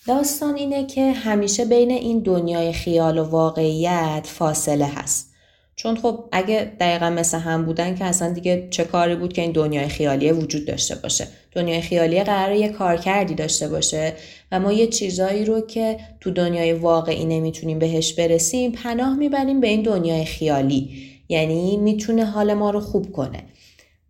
داستان 0.07 0.55
اینه 0.55 0.87
که 0.87 1.13
همیشه 1.13 1.65
بین 1.65 1.91
این 1.91 2.19
دنیای 2.19 2.73
خیال 2.73 3.19
و 3.19 3.25
واقعیت 3.25 4.23
فاصله 4.25 4.87
هست. 4.87 5.31
چون 5.77 5.97
خب 5.97 6.25
اگه 6.33 6.73
دقیقا 6.81 7.11
مثل 7.11 7.39
هم 7.39 7.65
بودن 7.65 7.95
که 7.95 8.05
اصلا 8.05 8.33
دیگه 8.33 8.69
چه 8.71 8.85
کاری 8.85 9.17
بود 9.17 9.33
که 9.33 9.43
این 9.43 9.53
دنیای 9.53 9.89
خیالی 9.89 10.33
وجود 10.33 10.67
داشته 10.67 10.95
باشه؟ 10.95 11.29
دنیای 11.53 11.81
خیالی 11.81 12.23
قراره 12.23 12.59
یه 12.59 12.69
کارکردی 12.69 13.35
داشته 13.35 13.69
باشه 13.69 14.13
و 14.53 14.61
ما 14.61 14.73
یه 14.73 14.87
چیزایی 14.87 15.45
رو 15.45 15.61
که 15.61 15.99
تو 16.21 16.31
دنیای 16.31 16.73
واقعی 16.73 17.25
نمی‌تونیم 17.25 17.79
بهش 17.79 18.13
برسیم 18.13 18.73
پناه 18.73 19.17
می‌بریم 19.17 19.61
به 19.61 19.69
این 19.69 19.83
دنیای 19.83 20.25
خیالی. 20.25 20.91
یعنی 21.29 21.77
می‌تونه 21.77 22.25
حال 22.25 22.55
ما 22.55 22.71
رو 22.71 22.81
خوب 22.81 23.13
کنه. 23.13 23.43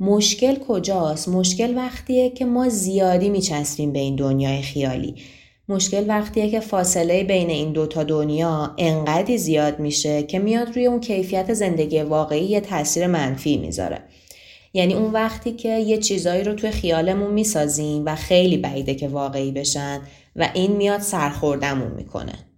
مشکل 0.00 0.54
کجاست؟ 0.68 1.28
مشکل 1.28 1.76
وقتیه 1.76 2.30
که 2.30 2.44
ما 2.44 2.68
زیادی 2.68 3.28
میچسبیم 3.28 3.92
به 3.92 3.98
این 3.98 4.16
دنیای 4.16 4.62
خیالی. 4.62 5.14
مشکل 5.70 6.04
وقتیه 6.08 6.50
که 6.50 6.60
فاصله 6.60 7.24
بین 7.24 7.50
این 7.50 7.72
دوتا 7.72 8.02
دنیا 8.02 8.74
انقدی 8.78 9.38
زیاد 9.38 9.78
میشه 9.78 10.22
که 10.22 10.38
میاد 10.38 10.68
روی 10.68 10.86
اون 10.86 11.00
کیفیت 11.00 11.54
زندگی 11.54 12.02
واقعی 12.02 12.44
یه 12.44 12.60
تاثیر 12.60 13.06
منفی 13.06 13.56
می‌ذاره. 13.56 13.98
یعنی 14.74 14.94
اون 14.94 15.10
وقتی 15.10 15.52
که 15.52 15.68
یه 15.68 15.98
چیزایی 15.98 16.44
رو 16.44 16.54
توی 16.54 16.70
خیالمون 16.70 17.30
می‌سازیم 17.30 18.02
و 18.06 18.16
خیلی 18.16 18.56
بعیده 18.56 18.94
که 18.94 19.08
واقعی 19.08 19.52
بشن 19.52 20.00
و 20.36 20.48
این 20.54 20.72
میاد 20.76 21.00
سرخوردمون 21.00 21.92
می‌کنه. 21.92 22.49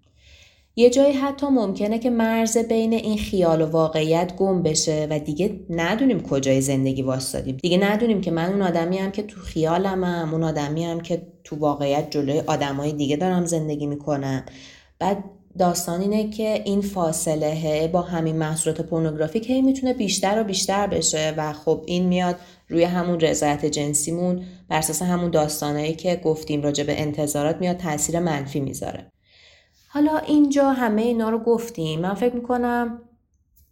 یه 0.76 0.90
جایی 0.90 1.12
حتی 1.12 1.46
ممکنه 1.46 1.98
که 1.98 2.10
مرز 2.10 2.58
بین 2.58 2.92
این 2.92 3.18
خیال 3.18 3.62
و 3.62 3.66
واقعیت 3.66 4.36
گم 4.36 4.62
بشه 4.62 5.06
و 5.10 5.18
دیگه 5.18 5.60
ندونیم 5.70 6.22
کجای 6.22 6.60
زندگی 6.60 7.02
واسطادیم. 7.02 7.56
دیگه 7.56 7.78
ندونیم 7.78 8.20
که 8.20 8.30
من 8.30 8.52
اون 8.52 8.62
آدمی 8.62 8.98
هم 8.98 9.10
که 9.10 9.22
تو 9.22 9.40
خیالمم 9.40 10.28
اون 10.32 10.44
آدمی 10.44 10.84
هم 10.84 11.00
که 11.00 11.22
تو 11.44 11.56
واقعیت 11.56 12.10
جلوی 12.10 12.40
آدمای 12.40 12.92
دیگه 12.92 13.16
دارم 13.16 13.44
زندگی 13.44 13.86
می‌کنم. 13.86 14.44
بعد 14.98 15.24
داستان 15.58 16.00
اینه 16.00 16.30
که 16.30 16.62
این 16.64 16.80
فاصله 16.80 17.88
با 17.92 18.02
همین 18.02 18.36
محصولات 18.36 18.80
پورنوگرافیک 18.80 19.50
هی 19.50 19.62
می‌تونه 19.62 19.94
بیشتر 19.94 20.40
و 20.40 20.44
بیشتر 20.44 20.86
بشه 20.86 21.34
و 21.36 21.52
خب 21.52 21.82
این 21.86 22.06
میاد 22.06 22.36
روی 22.68 22.84
همون 22.84 23.20
رضایت 23.20 23.66
جنسیمون 23.66 24.42
بر 24.68 24.76
اساس 24.76 25.02
همون 25.02 25.30
داستانایی 25.30 25.94
که 25.94 26.20
گفتیم 26.24 26.62
راجع 26.62 26.84
به 26.84 27.00
انتظارات 27.00 27.56
میاد 27.60 27.76
تاثیر 27.76 28.18
منفی 28.18 28.60
می‌ذاره. 28.60 29.11
حالا 29.94 30.18
اینجا 30.18 30.72
همه 30.72 31.02
اینا 31.02 31.30
رو 31.30 31.38
گفتیم. 31.38 32.00
من 32.00 32.14
فکر 32.14 32.34
می‌کنم 32.34 32.98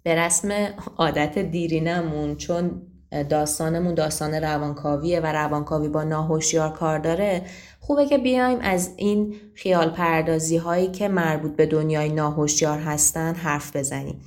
به 0.02 0.14
رسم 0.14 0.50
عادت 0.96 1.38
دیرینمون 1.38 2.37
چون 2.37 2.83
داستانمون 3.28 3.94
داستان 3.94 4.35
روانکاویه 4.35 5.20
و 5.20 5.26
روانکاوی 5.26 5.88
با 5.88 6.04
ناهوشیار 6.04 6.72
کار 6.72 6.98
داره 6.98 7.42
خوبه 7.80 8.06
که 8.06 8.18
بیایم 8.18 8.59
از 8.61 8.94
این 8.96 9.35
خیال 9.54 9.90
پردازی 9.90 10.56
هایی 10.56 10.88
که 10.88 11.09
مربوط 11.09 11.56
به 11.56 11.66
دنیای 11.66 12.09
ناهوشیار 12.09 12.78
هستن 12.78 13.35
حرف 13.35 13.76
بزنیم. 13.76 14.20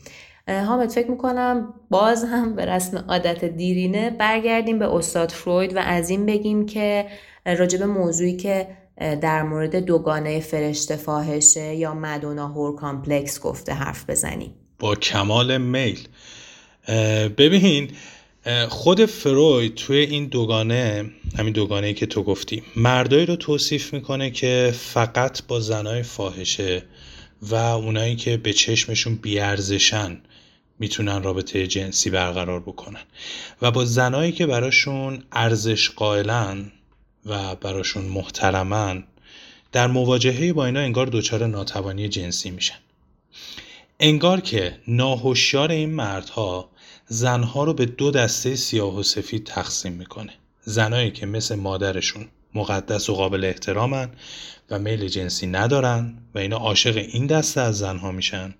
حامد 0.47 0.89
فکر 0.89 1.11
می‌کنم 1.11 1.73
باز 1.89 2.23
هم 2.23 2.55
به 2.55 2.65
رسم 2.65 3.05
عادت 3.07 3.45
دیرینه 3.45 4.09
برگردیم 4.09 4.79
به 4.79 4.95
استاد 4.95 5.29
فروید 5.29 5.75
و 5.75 5.79
از 5.79 6.09
این 6.09 6.25
بگیم 6.25 6.65
که 6.65 7.05
راجب 7.45 7.83
موضوعی 7.83 8.37
که 8.37 8.67
در 8.97 9.43
مورد 9.43 9.75
دوگانه 9.75 10.39
فرشته 10.39 10.95
فاحشه 10.95 11.75
یا 11.75 11.93
مدونا 11.93 12.47
هور 12.47 12.75
کامپلکس 12.75 13.39
گفته 13.39 13.73
حرف 13.73 14.09
بزنیم 14.09 14.53
با 14.79 14.95
کمال 14.95 15.57
میل. 15.57 15.99
ببین 17.37 17.91
خود 18.69 19.05
فروید 19.05 19.75
توی 19.75 19.97
این 19.97 20.25
دوگانه 20.25 21.11
همین 21.37 21.53
دوگانه 21.53 21.93
که 21.93 22.05
تو 22.05 22.23
گفتی 22.23 22.63
مردایی 22.75 23.25
رو 23.25 23.35
توصیف 23.35 23.93
می‌کنه 23.93 24.31
که 24.31 24.73
فقط 24.77 25.41
با 25.47 25.59
زنای 25.59 26.03
فاحشه 26.03 26.83
و 27.41 27.55
اونایی 27.55 28.15
که 28.15 28.37
به 28.37 28.53
چشمشون 28.53 29.15
بیارزشن 29.15 30.21
می‌تونن 30.79 31.23
رابطه 31.23 31.67
جنسی 31.67 32.09
برقرار 32.09 32.59
بکنن. 32.59 33.03
و 33.61 33.71
با 33.71 33.85
زنایی 33.85 34.31
که 34.31 34.45
براشون 34.45 35.23
ارزش 35.31 35.89
قائلن 35.89 36.71
و 37.25 37.55
براشون 37.55 38.05
محترمن 38.05 39.03
در 39.71 39.87
مواجهه 39.87 40.53
با 40.53 40.65
اینا 40.65 40.79
انگار 40.79 41.05
دچار 41.05 41.47
ناتوانی 41.47 42.09
جنسی 42.09 42.51
میشن. 42.51 42.77
انگار 43.99 44.41
که 44.41 44.79
ناهوشیار 44.87 45.71
این 45.71 45.89
مردها 45.89 46.69
زنها 47.07 47.63
رو 47.63 47.73
به 47.73 47.85
دو 47.85 48.11
دسته 48.11 48.55
سیاه 48.55 48.99
و 48.99 49.03
سفید 49.03 49.43
تقسیم 49.43 49.93
می‌کنه. 49.93 50.33
زنایی 50.61 51.11
که 51.11 51.25
مثل 51.25 51.55
مادرشون 51.55 52.27
مقدس 52.55 53.09
و 53.09 53.15
قابل 53.15 53.45
احترامن 53.45 54.09
و 54.69 54.79
میل 54.79 55.07
جنسی 55.07 55.47
ندارن 55.47 56.13
و 56.35 56.39
اینا 56.39 56.57
عاشق 56.57 56.97
این 56.97 57.27
دسته 57.27 57.61
از 57.61 57.77
زنها 57.77 58.11
میشن 58.11 58.55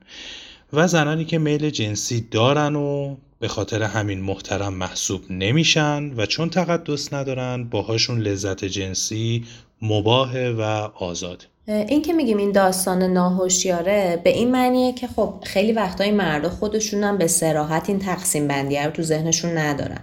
و 0.74 0.88
زنانی 0.88 1.26
که 1.26 1.38
میل 1.38 1.70
جنسی 1.70 2.28
دارن 2.32 2.76
و 2.76 3.16
به 3.40 3.48
خاطر 3.48 3.84
همین 3.84 4.22
محترم 4.22 4.74
محسوب 4.74 5.22
نمیشن 5.32 6.14
و 6.18 6.26
چون 6.26 6.50
تقدس 6.50 7.14
ندارن 7.14 7.64
باهاشون 7.64 8.20
لذت 8.20 8.66
جنسی 8.66 9.46
مباهه 9.82 10.56
و 10.60 10.62
آزاد. 11.04 11.48
این 11.68 12.02
که 12.02 12.14
میگیم 12.14 12.38
این 12.38 12.52
داستان 12.52 13.04
ناهوشیاره 13.04 14.22
به 14.24 14.30
این 14.30 14.52
معنیه 14.52 14.94
که 14.94 15.08
خب 15.08 15.34
خیلی 15.44 15.72
وقتای 15.72 16.12
مردا 16.12 16.50
خودشون 16.50 17.04
هم 17.04 17.18
به 17.18 17.28
سراحت 17.28 17.90
این 17.90 18.00
تقسیم 18.00 18.48
بندی 18.48 18.78
رو 18.78 18.92
تو 18.92 19.02
ذهنشون 19.02 19.58
ندارن. 19.58 20.00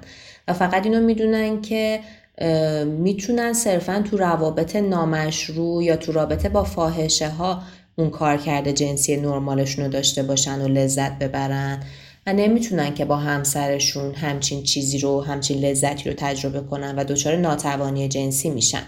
و 0.49 0.53
فقط 0.53 0.87
اینو 0.87 1.01
می‌دونن 1.01 1.63
که 1.63 2.01
می‌تونن 2.85 3.53
صرفا 3.53 4.05
تو 4.11 4.17
روابط 4.17 4.77
نامشروع 4.77 5.85
یا 5.85 5.97
تو 5.97 6.13
رابطه 6.13 6.49
با 6.49 6.65
فاحشه 6.65 7.29
ها 7.29 7.63
اون 8.01 8.11
کار 8.11 8.37
کرده 8.37 8.73
جنسی 8.73 9.17
نرمالشون 9.17 9.85
رو 9.85 9.91
داشته 9.91 10.23
باشن 10.23 10.61
و 10.63 10.69
لذت 10.69 11.19
ببرن 11.19 11.83
و 12.27 12.33
نمی‌تونن 12.33 12.95
که 12.95 13.05
با 13.05 13.17
همسرشون 13.17 14.15
همچین 14.15 14.63
چیزی 14.63 14.99
رو 14.99 15.21
همچین 15.21 15.65
لذتی 15.65 16.11
رو 16.11 16.17
تجربه 16.19 16.61
کنن 16.61 16.97
و 16.97 17.05
دچار 17.05 17.37
ناتوانی 17.37 18.09
جنسی 18.09 18.51
میشن. 18.51 18.83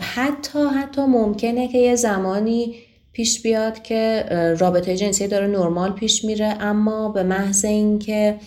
حتی 0.00 0.58
حتی 0.58 1.02
ممکنه 1.02 1.68
که 1.68 1.78
یه 1.78 1.96
زمانی 1.96 2.74
پیش 3.12 3.42
بیاد 3.42 3.82
که 3.82 4.24
رابطه 4.58 4.96
جنسی 4.96 5.26
داره 5.26 5.46
نرمال 5.46 5.92
پیش 5.92 6.24
میره 6.24 6.56
اما 6.60 7.08
به 7.08 7.22
محض 7.22 7.64
اینکه 7.64 8.38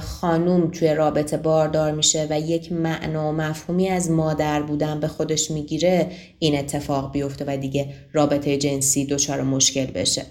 خانوم 0.00 0.70
توی 0.70 0.94
رابطه 0.94 1.36
باردار 1.36 1.92
میشه 1.92 2.26
و 2.30 2.40
یک 2.40 2.72
معنا 2.72 3.28
و 3.28 3.32
مفهومی 3.32 3.88
از 3.88 4.10
مادر 4.10 4.62
بودن 4.62 5.00
به 5.00 5.08
خودش 5.08 5.50
می‌گیره 5.50 6.10
این 6.38 6.58
اتفاق 6.58 7.12
بیفته 7.12 7.44
و 7.48 7.56
دیگه 7.56 7.88
رابطه 8.12 8.56
جنسی 8.56 9.06
دچار 9.06 9.42
مشکل 9.42 9.86
بشه. 9.86 10.22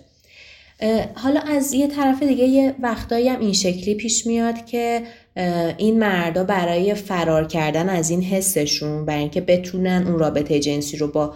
حالا 1.14 1.40
از 1.40 1.74
یه 1.74 1.88
طرف 1.88 2.24
دیگه 2.24 2.44
یه 2.44 2.76
وقتایی 2.82 3.30
هم 3.30 3.40
این 3.40 3.54
شکلی 3.54 3.96
پیش 3.96 4.28
میاد 4.28 4.66
که 4.66 5.02
این 5.78 6.00
مردا 6.00 6.44
برای 6.44 6.94
فرار 6.94 7.48
کردن 7.48 7.90
از 7.90 8.10
این 8.10 8.22
حسشون 8.22 9.06
برای 9.06 9.20
اینکه 9.20 9.42
بتونن 9.42 10.04
اون 10.08 10.20
رابطه 10.20 10.60
جنسی 10.60 10.98
رو 10.98 11.08
با 11.08 11.34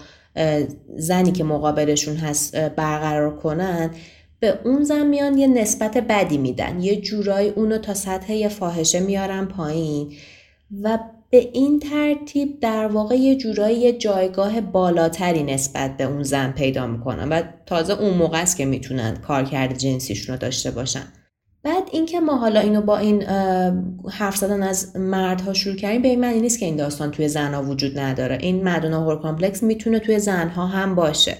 زنی 0.95 1.32
که 1.32 1.43
مقابلشون 1.43 2.15
هست 2.15 2.56
برقرار 2.56 3.36
کنن 3.36 3.91
به 4.39 4.60
اون 4.63 4.84
زن 4.84 5.08
میان 5.08 5.38
یه 5.38 5.48
نسبت 5.48 5.98
بدی 5.98 6.38
میدن. 6.38 6.82
یه 6.82 6.95
جورایی 7.02 7.50
اونو 7.50 7.78
تا 7.78 7.93
سطح 7.93 8.34
یه 8.34 8.48
فاحشه 8.48 9.00
میارن 9.00 9.45
پایین. 9.45 10.12
و 10.84 11.00
به 11.30 11.50
این 11.54 11.80
ترتیب 11.80 12.60
در 12.60 12.88
واقع 12.88 13.15
یه 13.15 13.36
جورایی 13.36 13.78
یه 13.78 13.93
جایگاه 13.93 14.62
بالاتری 14.62 15.43
نسبت 15.43 15.98
به 15.98 16.04
اون 16.04 16.24
زن 16.24 16.52
پیدا 16.52 16.88
می‌کنن 16.88 17.30
و 17.30 17.41
تازه 17.65 17.93
اون 17.93 18.13
موقع 18.13 18.41
است 18.41 18.58
که 18.58 18.65
می‌تونن 18.65 19.15
کارکرد 19.15 19.78
جنسیشون 19.78 20.36
رو 20.36 20.41
داشته 20.41 20.71
باشن. 20.71 21.04
بعد 21.63 21.84
اینکه 21.91 22.19
ما 22.19 22.38
حالا 22.38 22.60
اینو 22.60 22.82
با 22.82 22.98
این 22.98 23.24
حرف 24.10 24.36
زدن 24.36 24.63
از 24.63 24.95
مردها 24.95 25.54
شروع 25.54 25.76
کردیم 25.76 26.02
به 26.02 26.08
این 26.08 26.19
معنی 26.19 26.39
نیست 26.39 26.60
که 26.60 26.65
این 26.65 26.76
داستان 26.76 27.12
توی 27.12 27.28
زنها 27.28 27.63
وجود 27.63 28.00
نداره. 28.00 28.38
این 28.41 28.63
Madonna 28.63 29.04
whore 29.04 29.21
complex 29.21 29.63
می‌تونه 29.63 30.00
توی 30.00 30.19
زنها 30.19 30.65
هم 30.67 30.95
باشه. 30.95 31.38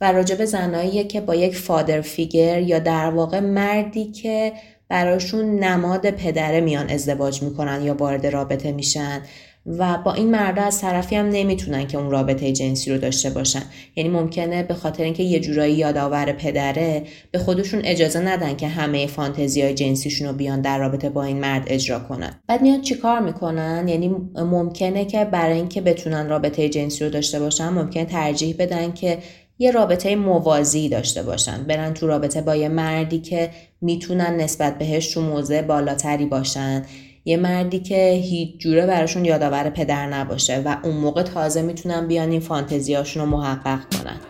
و 0.00 0.12
راجع 0.12 0.36
به 0.36 0.44
زنهاییه 0.44 1.04
که 1.04 1.20
با 1.20 1.34
یک 1.34 1.56
father 1.56 2.00
figure 2.00 2.62
یا 2.62 2.78
در 2.78 3.10
واقع 3.10 3.40
مردی 3.40 4.04
که 4.04 4.52
براشون 4.88 5.58
نماد 5.64 6.10
پدره 6.10 6.60
میان 6.60 6.90
ازدواج 6.90 7.42
می‌کنن 7.42 7.82
یا 7.82 7.94
وارد 7.94 8.26
رابطه 8.26 8.72
میشن 8.72 9.22
و 9.66 9.98
با 10.04 10.12
این 10.12 10.30
مردا 10.30 10.62
از 10.62 10.80
طرفی 10.80 11.16
هم 11.16 11.28
نمی‌تونن 11.28 11.86
که 11.86 11.98
اون 11.98 12.10
رابطه 12.10 12.52
جنسی 12.52 12.90
رو 12.90 12.98
داشته 12.98 13.30
باشن. 13.30 13.62
یعنی 13.96 14.10
ممکنه 14.10 14.62
به 14.62 14.74
خاطر 14.74 15.02
اینکه 15.02 15.22
یه 15.22 15.40
جورایی 15.40 15.74
یادآور 15.74 16.32
پدره 16.32 17.02
به 17.30 17.38
خودشون 17.38 17.80
اجازه 17.84 18.20
ندن 18.20 18.56
که 18.56 18.68
همه 18.68 19.06
فانتزی 19.06 19.62
های 19.62 19.74
جنسیشون 19.74 20.28
رو 20.28 20.34
بیان 20.34 20.60
در 20.60 20.78
رابطه 20.78 21.10
با 21.10 21.24
این 21.24 21.40
مرد 21.40 21.64
اجرا 21.66 21.98
کنن. 21.98 22.40
بعد 22.46 22.62
میان 22.62 22.80
چیکار 22.80 23.20
می‌کنن؟ 23.20 23.88
یعنی 23.88 24.08
ممکنه 24.34 25.04
که 25.04 25.24
برای 25.24 25.56
اینکه 25.56 25.80
بتونن 25.80 26.28
رابطه 26.28 26.68
جنسی 26.68 27.04
رو 27.04 27.10
داشته 27.10 27.40
باشن 27.40 27.68
ممکنه 27.68 28.04
ترجیح 28.04 28.56
بدن 28.58 28.92
که 28.92 29.18
یه 29.58 29.70
رابطه 29.70 30.16
موازی 30.16 30.88
داشته 30.88 31.22
باشن. 31.22 31.62
برن 31.62 31.94
تو 31.94 32.06
رابطه 32.06 32.42
با 32.42 32.56
یه 32.56 32.68
مردی 32.68 33.18
که 33.18 33.50
می‌تونن 33.80 34.36
نسبت 34.36 34.78
بهش 34.78 35.14
تو 35.14 35.20
موضع 35.20 35.62
بالاتری 35.62 36.26
باشن. 36.26 36.84
یه 37.24 37.36
مردی 37.36 37.78
که 37.78 38.10
هیچ 38.10 38.58
جوره 38.58 38.86
براشون 38.86 39.24
یادآور 39.24 39.70
پدر 39.70 40.06
نباشه 40.06 40.62
و 40.64 40.76
اون 40.82 40.96
موقع 40.96 41.22
تازه 41.22 41.62
می‌تونن 41.62 42.06
بیان 42.06 42.30
این 42.30 42.40
فانتزیاشون 42.40 43.22
رو 43.22 43.28
محقق 43.28 43.80
کنن. 43.94 44.20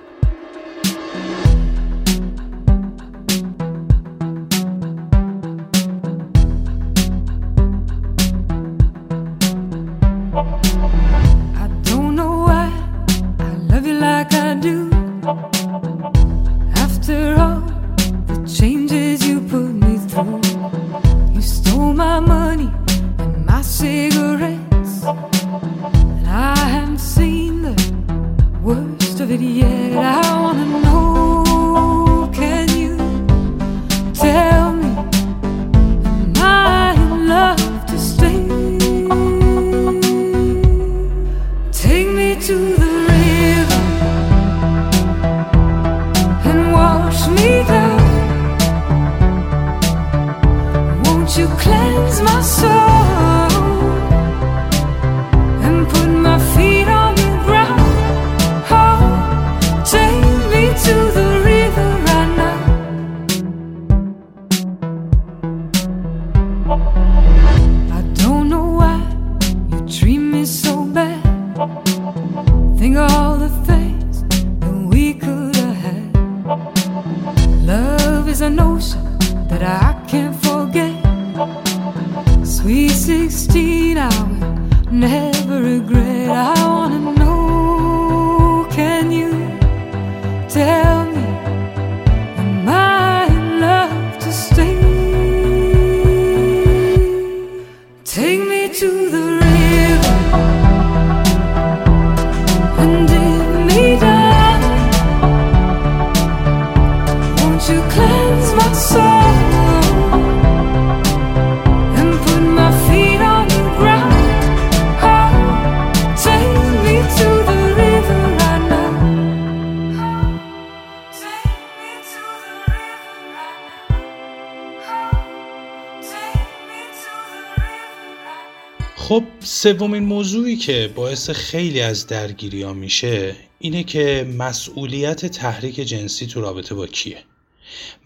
سومین 129.72 130.02
موضوعی 130.02 130.56
که 130.56 130.92
باعث 130.94 131.30
خیلی 131.30 131.80
از 131.80 132.06
درگیری 132.06 132.62
ها 132.62 132.72
میشه 132.72 133.36
اینه 133.58 133.82
که 133.84 134.34
مسئولیت 134.38 135.26
تحریک 135.26 135.74
جنسی 135.74 136.26
تو 136.26 136.40
رابطه 136.40 136.74
با 136.74 136.86
کیه؟ 136.86 137.18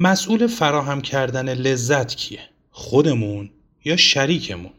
مسئول 0.00 0.46
فراهم 0.46 1.00
کردن 1.00 1.54
لذت 1.54 2.14
کیه؟ 2.14 2.40
خودمون 2.70 3.50
یا 3.84 3.96
شریکمون؟ 3.96 4.72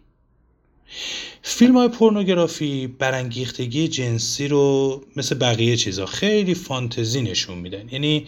فیلم 1.41 1.77
های 1.77 1.87
پورنوگرافی 1.87 2.87
برانگیختگی 2.87 3.87
جنسی 3.87 4.47
رو 4.47 5.01
مثل 5.15 5.35
بقیه 5.35 5.77
چیزا 5.77 6.05
خیلی 6.05 6.53
فانتزی 6.53 7.21
نشون 7.21 7.57
میدن. 7.57 7.89
یعنی 7.89 8.25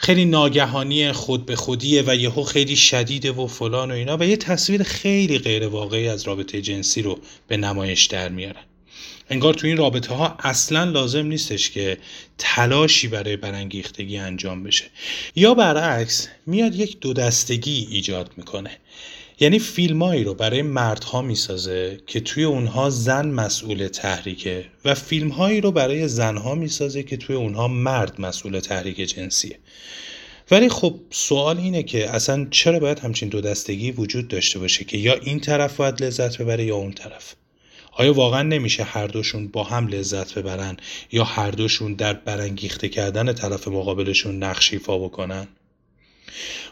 خیلی 0.00 0.24
ناگهانی 0.24 1.12
خود 1.12 1.46
به 1.46 1.56
خودیه 1.56 2.04
و 2.06 2.14
یهو 2.16 2.42
خیلی 2.42 2.76
شدیده 2.76 3.32
و 3.32 3.46
فلان 3.46 3.90
و 3.90 3.94
اینا 3.94 4.16
و 4.16 4.22
یه 4.22 4.36
تصویر 4.36 4.82
خیلی 4.82 5.38
غیر 5.38 5.68
واقعی 5.68 6.08
از 6.08 6.22
رابطه 6.22 6.62
جنسی 6.62 7.02
رو 7.02 7.18
به 7.48 7.56
نمایش 7.56 8.06
در 8.06 8.28
میارن 8.28 8.62
انگار 9.30 9.54
تو 9.54 9.66
این 9.66 9.76
رابطه 9.76 10.14
ها 10.14 10.36
اصلا 10.38 10.84
لازم 10.84 11.26
نیستش 11.26 11.70
که 11.70 11.98
تلاشی 12.38 13.08
برای 13.08 13.36
برانگیختگی 13.36 14.16
انجام 14.16 14.62
بشه. 14.62 14.84
یا 15.36 15.54
برعکس 15.54 16.28
میاد 16.46 16.74
یک 16.74 17.00
دو 17.00 17.12
دستگی 17.12 17.88
ایجاد 17.90 18.30
می‌کنه. 18.36 18.70
یعنی 19.40 19.58
فیلمایی 19.58 20.24
رو 20.24 20.34
برای 20.34 20.62
مردها 20.62 21.22
می‌سازه 21.22 22.00
که 22.06 22.20
توی 22.20 22.44
اونها 22.44 22.90
زن 22.90 23.28
مسئول 23.28 23.88
تحریکه 23.88 24.64
و 24.84 24.94
فیلمهایی 24.94 25.60
رو 25.60 25.72
برای 25.72 26.08
زنها 26.08 26.54
می‌سازه 26.54 27.02
که 27.02 27.16
توی 27.16 27.36
اونها 27.36 27.68
مرد 27.68 28.20
مسئول 28.20 28.60
تحریک 28.60 28.96
جنسیه. 28.96 29.58
ولی 30.50 30.68
خب 30.68 30.94
سوال 31.10 31.58
اینه 31.58 31.82
که 31.82 32.10
اصلا 32.10 32.46
چرا 32.50 32.78
باید 32.78 32.98
همچین 32.98 33.28
دو 33.28 33.40
دستگی 33.40 33.90
وجود 33.90 34.28
داشته 34.28 34.58
باشه 34.58 34.84
که 34.84 34.98
یا 34.98 35.14
این 35.14 35.40
طرف 35.40 35.76
باید 35.76 36.02
لذت 36.02 36.38
ببره 36.38 36.64
یا 36.64 36.76
اون 36.76 36.92
طرف؟ 36.92 37.34
آیا 37.92 38.12
واقعا 38.12 38.42
نمیشه 38.42 38.82
هر 38.82 39.06
دوشون 39.06 39.48
با 39.48 39.64
هم 39.64 39.88
لذت 39.88 40.38
ببرن 40.38 40.76
یا 41.12 41.24
هر 41.24 41.50
دوشون 41.50 41.94
در 41.94 42.12
برانگیخته 42.12 42.88
کردن 42.88 43.32
طرف 43.32 43.68
مقابلشون 43.68 44.42
نقش 44.42 44.72
ایفا 44.72 44.98
بکنن؟ 44.98 45.48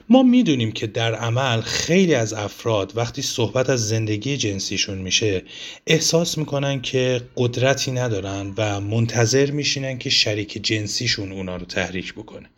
ما 0.08 0.22
می‌دونیم 0.22 0.72
که 0.72 0.86
در 0.86 1.14
عمل 1.14 1.60
خیلی 1.60 2.14
از 2.14 2.32
افراد 2.32 2.92
وقتی 2.96 3.22
صحبت 3.22 3.70
از 3.70 3.88
زندگی 3.88 4.36
جنسیشون 4.36 4.98
میشه 4.98 5.42
احساس 5.86 6.38
می‌کنن 6.38 6.80
که 6.82 7.22
قدرتی 7.36 7.90
ندارن 7.90 8.54
و 8.56 8.80
منتظر 8.80 9.50
میشینن 9.50 9.98
که 9.98 10.10
شریک 10.10 10.58
جنسیشون 10.62 11.32
اونا 11.32 11.56
رو 11.56 11.66
تحریک 11.66 12.14
بکنه. 12.14 12.48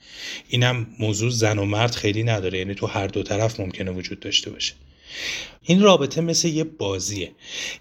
اینم 0.49 0.87
موضوع 0.99 1.31
زن 1.31 1.59
و 1.59 1.65
مرد 1.65 1.95
خیلی 1.95 2.23
نداره 2.23 2.59
یعنی 2.59 2.75
تو 2.75 2.87
هر 2.87 3.07
دو 3.07 3.23
طرف 3.23 3.61
ممکنه 3.61 3.91
وجود 3.91 4.21
داشته 4.21 4.51
باشه. 4.51 4.75
این 5.69 5.83
رابطه 5.83 6.21
مثل 6.21 6.49
یه 6.49 6.65
بازیه. 6.65 7.31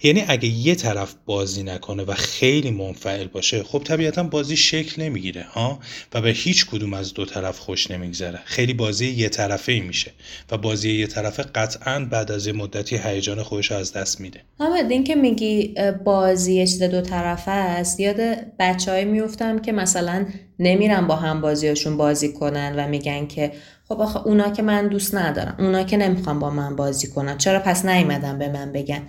یعنی 0.03 0.23
اگه 0.27 0.47
یه 0.49 0.75
طرف 0.75 1.15
بازی 1.25 1.63
نکنه 1.63 2.03
و 2.03 2.13
خیلی 2.13 2.71
منفعل 2.71 3.27
باشه 3.27 3.63
خب 3.63 3.81
طبیعتا 3.83 4.23
بازی 4.23 4.57
شکل 4.57 5.01
نمی‌گیره 5.01 5.43
ها؟ 5.43 5.79
و 6.13 6.21
به 6.21 6.29
هیچ 6.29 6.65
کدوم 6.65 6.93
از 6.93 7.13
دو 7.13 7.25
طرف 7.25 7.59
خوش 7.59 7.91
نمیگذره. 7.91 8.39
خیلی 8.45 8.73
بازی 8.73 9.07
یه 9.07 9.29
طرفه 9.29 9.71
ای 9.71 9.79
میشه 9.79 10.11
و 10.51 10.57
بازی 10.57 10.91
یه 10.91 11.07
طرفه 11.07 11.43
قطعا 11.43 12.07
بعد 12.11 12.31
از 12.31 12.47
یه 12.47 12.53
مدتی 12.53 12.97
هیجان 12.97 13.43
خودش 13.43 13.71
از 13.71 13.93
دست 13.93 14.21
میده. 14.21 14.41
حامد 14.59 14.91
این 14.91 15.03
که 15.03 15.15
میگی 15.15 15.75
بازی 16.03 16.53
یه 16.53 16.67
چیز 16.67 16.83
دو 16.83 17.01
طرفه 17.01 17.51
است 17.51 17.99
یاد 17.99 18.17
بچه 18.59 18.91
های 18.91 19.05
میفتم 19.05 19.59
که 19.59 19.71
مثلا 19.71 20.25
نمیرن 20.59 21.07
با 21.07 21.15
هم 21.15 21.41
بازیاشون 21.41 21.97
بازی 21.97 22.33
کنن 22.33 22.75
و 22.77 22.87
میگن 22.87 23.27
که 23.27 23.51
خب 23.87 24.01
آخه 24.01 24.27
اونا 24.27 24.49
که 24.49 24.61
من 24.61 24.87
دوست 24.87 25.15
ندارم 25.15 25.55
اونا 25.59 25.83
که 25.83 25.97
نمی‌خوان 25.97 26.39
با 26.39 26.49
من 26.49 26.75
بازی 26.75 27.07
کنن. 27.07 27.37
چرا 27.37 27.59
پس 27.59 27.85
نیومدن 27.85 28.37
به 28.37 28.49
من 28.49 28.71
بگن؟ 28.71 29.01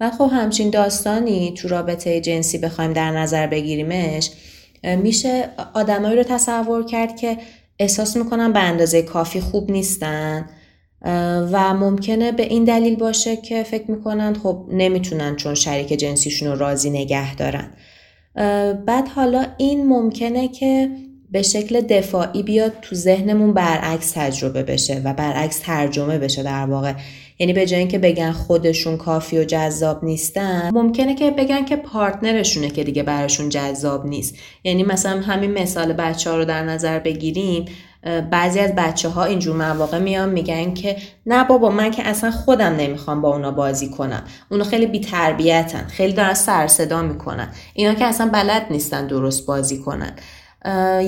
و 0.00 0.10
خب 0.10 0.30
همچین 0.32 0.70
داستانی 0.70 1.54
تو 1.54 1.68
رابطه 1.68 2.20
جنسی 2.20 2.58
بخوایم 2.58 2.92
در 2.92 3.10
نظر 3.10 3.46
بگیریمش 3.46 4.30
میشه 4.84 5.48
آدمایی 5.74 6.16
رو 6.16 6.22
تصور 6.22 6.84
کرد 6.84 7.16
که 7.16 7.38
احساس 7.78 8.16
می‌کنن 8.16 8.52
به 8.52 8.60
اندازه 8.60 9.02
کافی 9.02 9.40
خوب 9.40 9.70
نیستن 9.70 10.48
و 11.52 11.74
ممکنه 11.74 12.32
به 12.32 12.42
این 12.42 12.64
دلیل 12.64 12.96
باشه 12.96 13.36
که 13.36 13.62
فکر 13.62 13.90
می‌کنن 13.90 14.34
خب 14.34 14.66
نمی‌تونن 14.70 15.36
چون 15.36 15.54
شریک 15.54 15.92
جنسیشون 15.92 16.48
رو 16.48 16.58
راضی 16.58 16.90
نگه 16.90 17.34
دارن. 17.34 17.70
بعد 18.86 19.08
حالا 19.08 19.46
این 19.56 19.86
ممکنه 19.86 20.48
که 20.48 20.90
به 21.32 21.42
شکل 21.42 21.80
دفاعی 21.80 22.42
بیاد 22.42 22.72
تو 22.82 22.94
ذهنمون 22.94 23.52
برعکس 23.52 24.10
تجربه 24.10 24.62
بشه 24.62 25.02
و 25.04 25.12
برعکس 25.12 25.58
ترجمه 25.58 26.18
بشه 26.18 26.42
در 26.42 26.66
واقع. 26.66 26.92
یعنی 27.38 27.52
به 27.52 27.66
جای 27.66 27.78
اینکه 27.78 27.98
بگن 27.98 28.32
خودشون 28.32 28.96
کافی 28.96 29.38
و 29.38 29.44
جذاب 29.44 30.04
نیستن 30.04 30.70
ممکنه 30.72 31.14
که 31.14 31.30
بگن 31.30 31.64
که 31.64 31.76
پارتنرشونه 31.76 32.70
که 32.70 32.84
دیگه 32.84 33.02
براشون 33.02 33.48
جذاب 33.48 34.06
نیست. 34.06 34.34
یعنی 34.64 34.82
مثلا 34.82 35.20
همین 35.20 35.50
مثال 35.50 35.92
بچه 35.92 36.30
ها 36.30 36.36
رو 36.36 36.44
در 36.44 36.62
نظر 36.62 36.98
بگیریم 36.98 37.64
بعضی 38.30 38.60
از 38.60 38.74
بچه 38.74 39.08
ها 39.08 39.24
اینجور 39.24 39.56
مواقع 39.56 39.98
میان 39.98 40.28
میگن 40.28 40.74
که 40.74 40.96
نه 41.26 41.44
بابا 41.44 41.70
من 41.70 41.90
که 41.90 42.08
اصلا 42.08 42.30
خودم 42.30 42.76
نمی‌خوام 42.76 43.22
با 43.22 43.34
اونا 43.34 43.50
بازی 43.50 43.88
کنم. 43.88 44.22
اونا 44.50 44.64
خیلی 44.64 44.86
بیتربیتن 44.86 45.86
خیلی 45.88 46.12
دارن 46.12 46.34
سر 46.34 46.66
صدا 46.66 47.02
می‌کنن. 47.02 47.48
اینا 47.74 47.94
که 47.94 48.04
اصلا 48.04 48.30
بلد 48.32 48.66
نیستن 48.70 49.06
درست 49.06 49.46
بازی 49.46 49.78
کنن. 49.78 50.12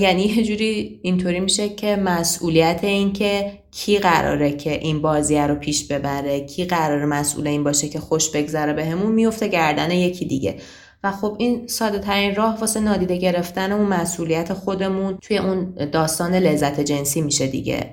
یعنی 0.01 0.23
یه 0.23 0.45
جوری 0.45 1.01
اینطوری 1.03 1.41
میشه 1.41 1.69
که 1.69 1.97
مسئولیت 1.97 2.85
این 2.85 3.13
که 3.13 3.53
کی 3.71 3.99
قراره 3.99 4.53
که 4.53 4.73
این 4.73 5.03
بازی 5.03 5.39
رو 5.39 5.55
پیش 5.55 5.87
ببره 5.87 6.41
کی 6.41 6.65
قراره 6.65 7.07
مسئول 7.07 7.47
این 7.47 7.65
باشه 7.65 7.89
که 7.89 8.01
خوش 8.01 8.31
بگذره 8.31 8.73
به 8.73 8.95
میفته 8.95 9.49
گردن 9.49 9.91
یکی 9.91 10.25
دیگه. 10.25 10.57
و 11.05 11.13
خب 11.13 11.37
این 11.39 11.67
ساده 11.67 11.99
ترین 11.99 12.35
راه 12.35 12.61
واسه 12.61 12.81
نادیده 12.81 13.17
گرفتن 13.17 13.73
اون 13.73 13.87
مسئولیت 13.87 14.53
خودمون 14.53 15.19
توی 15.23 15.39
اون 15.39 15.75
داستان 15.93 16.35
لذت 16.35 16.81
جنسی 16.81 17.21
میشه 17.21 17.47
دیگه. 17.47 17.91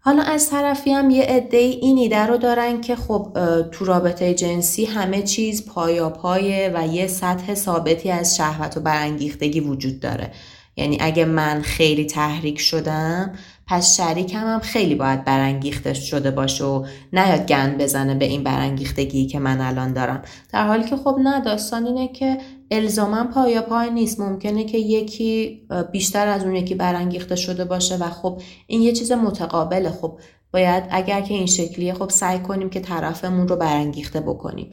حالا 0.00 0.22
از 0.22 0.50
طرفی 0.50 0.90
هم 0.90 1.10
یه 1.10 1.22
عده 1.22 1.56
این 1.56 1.98
ایده 1.98 2.26
رو 2.26 2.36
دارن 2.36 2.80
که 2.80 2.96
خب 2.96 3.38
تو 3.72 3.84
رابطه 3.84 4.34
جنسی 4.34 4.84
همه 4.84 5.22
چیز 5.22 5.66
پایا 5.66 6.10
پایه 6.10 6.72
و 6.74 6.86
یه 6.86 7.06
سطح 7.06 7.54
ثابتی 7.54 8.10
از 8.10 8.36
شهوت 8.36 8.76
و 8.76 8.80
برانگیختگی 8.80 9.60
وجود 9.60 10.00
داره. 10.00 10.30
یعنی 10.78 10.98
اگه 11.00 11.24
من 11.24 11.62
خیلی 11.62 12.04
تحریک 12.04 12.60
شدم 12.60 13.32
پس 13.66 13.96
شریکم 13.96 14.46
هم 14.46 14.60
خیلی 14.60 14.94
باید 14.94 15.24
برانگیخته 15.24 15.94
شده 15.94 16.30
باشه 16.30 16.64
و 16.64 16.86
نیاد 17.12 17.46
گند 17.46 17.78
بزنه 17.78 18.14
به 18.14 18.24
این 18.24 18.44
برانگیختگی 18.44 19.26
که 19.26 19.38
من 19.38 19.60
الان 19.60 19.92
دارم. 19.92 20.22
در 20.52 20.66
حالی 20.66 20.84
که 20.84 20.96
خب 20.96 21.16
نه 21.22 21.40
داستان 21.40 21.86
اینه 21.86 22.08
که 22.08 22.38
الزاما 22.70 23.24
پایا 23.24 23.62
پای 23.62 23.90
نیست. 23.90 24.20
ممکنه 24.20 24.64
که 24.64 24.78
یکی 24.78 25.62
بیشتر 25.92 26.28
از 26.28 26.44
اون 26.44 26.54
یکی 26.54 26.74
برانگیخته 26.74 27.36
شده 27.36 27.64
باشه 27.64 27.96
و 27.96 28.10
خب 28.10 28.42
این 28.66 28.82
یه 28.82 28.92
چیز 28.92 29.12
متقابله. 29.12 29.90
خب 29.90 30.18
باید 30.52 30.84
اگر 30.90 31.20
که 31.20 31.34
این 31.34 31.46
شکلیه 31.46 31.94
خب 31.94 32.10
سعی 32.10 32.38
کنیم 32.38 32.70
که 32.70 32.80
طرفمون 32.80 33.48
رو 33.48 33.56
برانگیخته 33.56 34.20
بکنیم. 34.20 34.70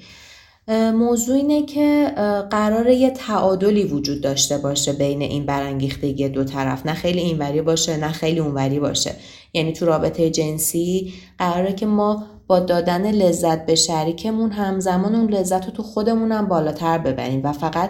موضوع 0.93 1.35
اینه 1.35 1.65
که 1.65 2.11
قرار 2.51 2.89
یه 2.89 3.09
تعادلی 3.09 3.83
وجود 3.83 4.21
داشته 4.21 4.57
باشه 4.57 4.93
بین 4.93 5.21
این 5.21 5.45
برانگیختگی 5.45 6.29
دو 6.29 6.43
طرف. 6.43 6.85
نه 6.85 6.93
خیلی 6.93 7.19
اینوری 7.19 7.61
باشه 7.61 7.97
نه 7.97 8.11
خیلی 8.11 8.39
اونوری 8.39 8.79
باشه. 8.79 9.15
یعنی 9.53 9.73
تو 9.73 9.85
رابطه 9.85 10.29
جنسی 10.29 11.13
قراره 11.37 11.73
که 11.73 11.85
ما 11.85 12.23
با 12.47 12.59
دادن 12.59 13.11
لذت 13.11 13.65
به 13.65 13.75
شریکمون 13.75 14.51
همزمان 14.51 15.15
اون 15.15 15.29
لذت 15.29 15.65
رو 15.65 15.71
تو 15.71 15.83
خودمون 15.83 16.31
هم 16.31 16.47
بالاتر 16.47 16.97
ببریم. 16.97 17.41
و 17.43 17.51
فقط 17.51 17.89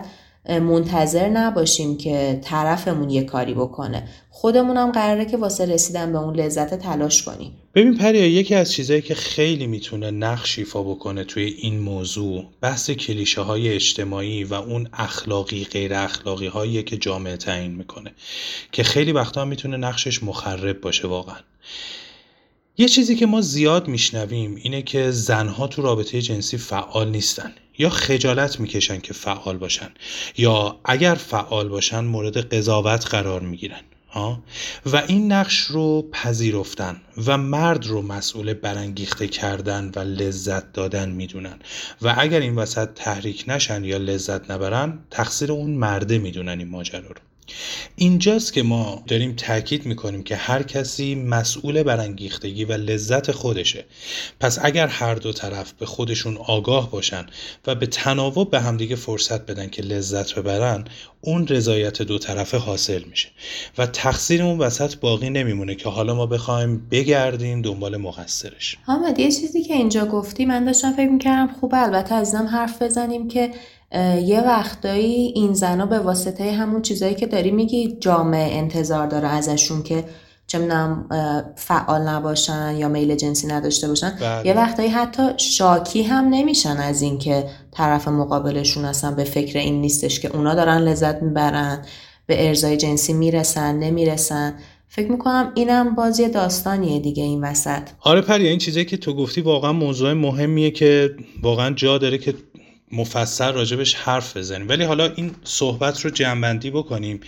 منتظر 0.49 1.29
نباشیم 1.29 1.97
که 1.97 2.39
طرفمون 2.43 3.09
یه 3.09 3.23
کاری 3.23 3.53
بکنه. 3.53 4.07
خودمون 4.29 4.77
هم 4.77 4.91
قراره 4.91 5.25
که 5.25 5.37
واسه 5.37 5.65
رسیدن 5.65 6.11
به 6.11 6.17
اون 6.17 6.35
لذت 6.35 6.79
تلاش 6.79 7.23
کنیم. 7.23 7.51
ببین 7.75 7.97
پریا 7.97 8.27
یکی 8.27 8.55
از 8.55 8.71
چیزهایی 8.71 9.01
که 9.01 9.15
خیلی 9.15 9.67
می‌تونه 9.67 10.11
نقش 10.11 10.59
ایفا 10.59 10.83
بکنه 10.83 11.23
توی 11.23 11.43
این 11.43 11.79
موضوع 11.79 12.45
بحث 12.61 12.91
کلیشه 12.91 13.41
های 13.41 13.69
اجتماعی 13.69 14.43
و 14.43 14.53
اون 14.53 14.89
اخلاقی 14.93 15.63
غیر 15.63 15.93
اخلاقی 15.93 16.47
هایی 16.47 16.83
که 16.83 16.97
جامعه 16.97 17.37
تعیین 17.37 17.71
می‌کنه 17.71 18.11
که 18.71 18.83
خیلی 18.83 19.11
وقتا 19.11 19.45
می‌تونه 19.45 19.77
نقشش 19.77 20.23
مخرب 20.23 20.81
باشه 20.81 21.07
واقعا. 21.07 21.37
یه 22.77 22.87
چیزی 22.87 23.15
که 23.15 23.25
ما 23.25 23.41
زیاد 23.41 23.87
میشنویم 23.87 24.55
اینه 24.55 24.81
که 24.81 25.11
زنها 25.11 25.67
تو 25.67 25.81
رابطه 25.81 26.21
جنسی 26.21 26.57
فعال 26.57 27.09
نیستن. 27.09 27.53
یا 27.77 27.89
خجالت 27.89 28.59
می‌کشن 28.59 28.99
که 28.99 29.13
فعال 29.13 29.57
باشن 29.57 29.89
یا 30.37 30.79
اگر 30.85 31.15
فعال 31.15 31.69
باشن 31.69 31.99
مورد 31.99 32.53
قضاوت 32.53 33.07
قرار 33.07 33.41
می‌گیرن 33.41 33.81
و 34.85 34.97
این 35.07 35.31
نقش 35.31 35.59
رو 35.59 36.09
پذیرفتن 36.11 37.01
و 37.25 37.37
مرد 37.37 37.87
رو 37.87 38.01
مسئول 38.01 38.53
برانگیخته 38.53 39.27
کردن 39.27 39.91
و 39.95 39.99
لذت 39.99 40.73
دادن 40.73 41.09
می‌دونن. 41.09 41.59
و 42.01 42.15
اگر 42.17 42.39
این 42.39 42.55
وسط 42.55 42.89
تحریک 42.93 43.43
نشن 43.47 43.83
یا 43.83 43.97
لذت 43.97 44.51
نبرن 44.51 44.99
تقصیر 45.11 45.51
اون 45.51 45.71
مرده 45.71 46.17
می‌دونن 46.17 46.59
این 46.59 46.69
ماجرا 46.69 46.99
رو. 46.99 47.34
اینجاست 47.95 48.53
که 48.53 48.63
ما 48.63 49.03
داریم 49.07 49.33
تاکید 49.35 49.85
می‌کنیم 49.85 50.23
که 50.23 50.35
هر 50.35 50.63
کسی 50.63 51.15
مسئول 51.15 51.83
برانگیختگی 51.83 52.65
و 52.65 52.71
لذت 52.71 53.31
خودشه. 53.31 53.85
پس 54.39 54.59
اگر 54.61 54.87
هر 54.87 55.15
دو 55.15 55.33
طرف 55.33 55.71
به 55.71 55.85
خودشون 55.85 56.37
آگاه 56.37 56.91
باشن 56.91 57.25
و 57.67 57.75
به 57.75 57.85
تناوب 57.85 58.51
به 58.51 58.59
همدیگه 58.59 58.95
فرصت 58.95 59.45
بدن 59.45 59.69
که 59.69 59.81
لذت 59.81 60.35
ببرن 60.35 60.85
اون 61.21 61.47
رضایت 61.47 62.01
دو 62.01 62.17
طرفه 62.17 62.57
حاصل 62.57 63.03
میشه. 63.03 63.29
و 63.77 63.85
تقصیر 63.85 64.43
اون 64.43 64.57
وسط 64.57 64.95
باقی 64.95 65.29
نمیمونه 65.29 65.75
که 65.75 65.89
حالا 65.89 66.15
ما 66.15 66.25
بخوایم 66.25 66.87
بگردیم 66.91 67.61
دنبال 67.61 67.97
مقصرش. 67.97 68.77
حامد 68.85 69.19
یه 69.19 69.31
چیزی 69.31 69.63
که 69.63 69.73
اینجا 69.73 70.05
گفتی 70.05 70.45
من 70.45 70.65
داشتم 70.65 70.93
فکر 70.93 71.09
می‌کردم 71.09 71.53
خوبه 71.59 71.77
البته 71.77 72.15
ازم 72.15 72.47
حرف 72.47 72.81
بزنیم 72.81 73.27
که 73.27 73.51
یه 74.25 74.41
وقتایی 74.41 75.31
این 75.35 75.53
زنا 75.53 75.85
به 75.85 75.99
واسطه 75.99 76.51
همون 76.51 76.81
چیزایی 76.81 77.15
که 77.15 77.27
داری 77.27 77.51
میگی 77.51 77.97
جامعه 77.99 78.57
انتظار 78.57 79.07
داره 79.07 79.27
ازشون 79.27 79.83
که 79.83 80.03
چه 80.47 80.57
می‌دونم 80.57 81.09
فعال 81.55 82.01
نباشن 82.01 82.75
یا 82.77 82.87
میل 82.87 83.15
جنسی 83.15 83.47
نداشته 83.47 83.87
باشن. 83.87 84.17
بله. 84.21 84.47
یه 84.47 84.53
وقتایی 84.53 84.89
حتی 84.89 85.21
شاکی 85.37 86.03
هم 86.03 86.29
نمیشن 86.29 86.77
از 86.77 87.01
اینکه 87.01 87.45
طرف 87.71 88.07
مقابلشون 88.07 88.85
اصلا 88.85 89.11
به 89.11 89.23
فکر 89.23 89.59
این 89.59 89.81
نیستش 89.81 90.19
که 90.19 90.35
اونا 90.35 90.55
دارن 90.55 90.77
لذت 90.77 91.21
می‌برن 91.21 91.85
به 92.25 92.47
ارزای 92.47 92.77
جنسی 92.77 93.13
می‌رسن 93.13 93.75
نمی‌رسن. 93.75 94.53
فکر 94.87 95.11
می‌کنم 95.11 95.51
اینم 95.55 95.95
باز 95.95 96.19
یه 96.19 96.29
داستانیه 96.29 96.99
دیگه 96.99 97.23
این 97.23 97.43
وسط. 97.43 97.81
آره 97.99 98.21
پریا 98.21 98.49
این 98.49 98.59
چیزایی 98.59 98.85
که 98.85 98.97
تو 98.97 99.13
گفتی 99.13 99.41
واقعا 99.41 99.73
موضوع 99.73 100.13
مهمیه 100.13 100.71
که 100.71 101.15
واقعا 101.41 101.73
جا 101.73 101.97
داره 101.97 102.17
که 102.17 102.33
مفصل 102.91 103.53
راجبش 103.53 103.93
حرف 103.93 104.37
بزنیم. 104.37 104.69
ولی 104.69 104.83
حالا 104.83 105.11
این 105.15 105.35
صحبت 105.43 106.01
رو 106.01 106.09
جنبندی 106.09 106.69
بکنیم. 106.69 107.19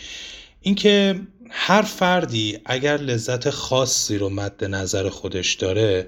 اینکه 0.62 1.20
هر 1.50 1.82
فردی 1.82 2.60
اگر 2.66 2.98
لذت 2.98 3.50
خاصی 3.50 4.18
رو 4.18 4.30
مد 4.30 4.66
نظر 4.66 5.10
خودش 5.10 5.54
داره 5.54 6.08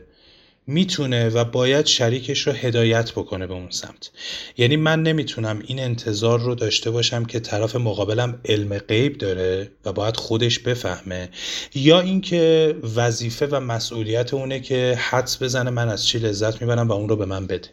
می‌تونه 0.68 1.30
و 1.30 1.44
باید 1.44 1.86
شریکش 1.86 2.48
رو 2.48 2.54
هدایت 2.54 3.12
بکنه 3.12 3.48
به 3.48 3.54
اون 3.54 3.70
سمت. 3.70 4.12
یعنی 4.58 4.76
من 4.76 5.04
نمی‌تونم 5.04 5.64
این 5.68 5.80
انتظار 5.80 6.40
رو 6.40 6.56
داشته 6.56 6.92
باشم 6.92 7.26
که 7.26 7.40
طرف 7.40 7.76
مقابلم 7.76 8.42
علم 8.46 8.78
غیب 8.78 9.18
داره 9.18 9.72
و 9.86 9.94
باید 9.94 10.18
خودش 10.18 10.60
بفهمه 10.60 11.30
یا 11.76 12.00
اینکه 12.00 12.76
وظیفه 12.96 13.48
و 13.48 13.60
مسئولیت 13.60 14.34
اونه 14.34 14.60
که 14.60 15.00
حدس 15.10 15.44
بزنه 15.44 15.70
من 15.70 15.90
از 15.90 16.08
چی 16.08 16.20
لذت 16.20 16.62
می‌برم 16.62 16.88
و 16.88 16.92
اون 16.92 17.10
رو 17.10 17.16
به 17.16 17.26
من 17.26 17.48
بده. 17.48 17.70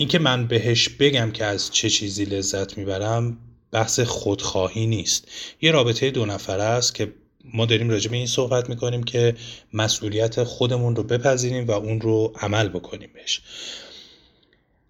اینکه 0.00 0.18
من 0.18 0.46
بهش 0.46 0.88
بگم 0.88 1.30
که 1.30 1.44
از 1.44 1.70
چه 1.70 1.90
چیزی 1.90 2.24
لذت 2.24 2.78
می‌برم 2.78 3.38
بحث 3.72 4.00
خودخواهی 4.00 4.86
نیست. 4.86 5.28
یه 5.60 5.70
رابطه 5.70 6.10
دو 6.10 6.26
نفره 6.26 6.62
است 6.62 6.94
که 6.94 7.12
ما 7.44 7.66
داریم 7.66 7.90
راجع 7.90 8.10
به 8.10 8.16
این 8.16 8.26
صحبت 8.26 8.68
می‌کنیم 8.68 9.02
که 9.02 9.34
مسئولیت 9.72 10.44
خودمون 10.44 10.96
رو 10.96 11.02
بپذیریم 11.02 11.66
و 11.66 11.70
اون 11.70 12.00
رو 12.00 12.32
عمل 12.40 12.68
بکنیم 12.68 13.10
بهش. 13.14 13.40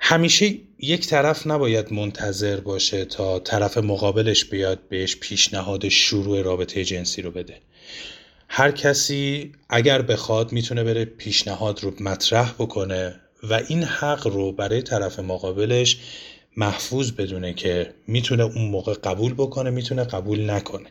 همیشه 0.01 0.55
یک 0.79 1.07
طرف 1.07 1.47
نباید 1.47 1.93
منتظر 1.93 2.61
باشه 2.61 3.05
تا 3.05 3.39
طرف 3.39 3.79
مقابلش 3.79 4.45
بیاد 4.45 4.79
بهش 4.89 5.17
پیشنهاد 5.17 5.89
شروع 5.89 6.43
رابطه 6.43 6.85
جنسی 6.85 7.23
رو 7.23 7.31
بده. 7.31 7.61
هر 8.49 8.71
کسی 8.71 9.53
اگر 9.69 10.03
بخواد 10.03 10.53
می‌تونه 10.53 10.85
بره 10.85 11.05
پیشنهاد 11.05 11.85
رو 11.85 11.95
مطرح 12.01 12.53
بکنه 12.53 13.21
و 13.43 13.55
این 13.55 13.84
حق 13.84 14.26
رو 14.26 14.53
برای 14.53 14.82
طرف 14.82 15.18
مقابلش 15.18 15.99
محفوظ 16.57 17.11
بدونه 17.11 17.55
که 17.55 17.95
می‌تونه 18.07 18.43
اون 18.43 18.70
موقع 18.70 18.95
قبول 18.95 19.34
بکنه 19.34 19.70
می‌تونه 19.70 20.05
قبول 20.05 20.51
نکنه. 20.51 20.88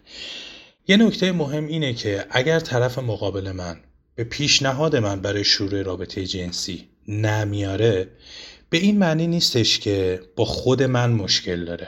یه 0.88 0.98
نکته 0.98 1.32
مهم 1.32 1.68
اینه 1.68 1.94
که 1.94 2.26
اگر 2.30 2.60
طرف 2.60 3.00
مقابل 3.00 3.52
من 3.52 3.80
به 4.16 4.24
پیشنهاد 4.24 4.96
من 4.96 5.22
برای 5.22 5.44
شروع 5.44 5.82
رابطه 5.82 6.26
جنسی 6.26 6.88
نمیاره 7.08 8.08
به 8.70 8.78
این 8.78 8.98
معنی 8.98 9.28
نیستش 9.28 9.80
که 9.80 10.22
با 10.36 10.46
خود 10.46 10.84
من 10.84 11.12
مشکل 11.12 11.66
داره. 11.66 11.88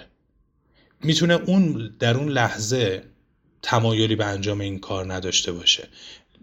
می‌تونه 1.04 1.34
اون 1.34 1.96
در 2.00 2.18
اون 2.18 2.30
لحظه 2.30 3.04
تمایلی 3.62 4.16
به 4.16 4.26
انجام 4.26 4.62
این 4.62 4.80
کار 4.80 5.14
نداشته 5.14 5.52
باشه. 5.52 5.88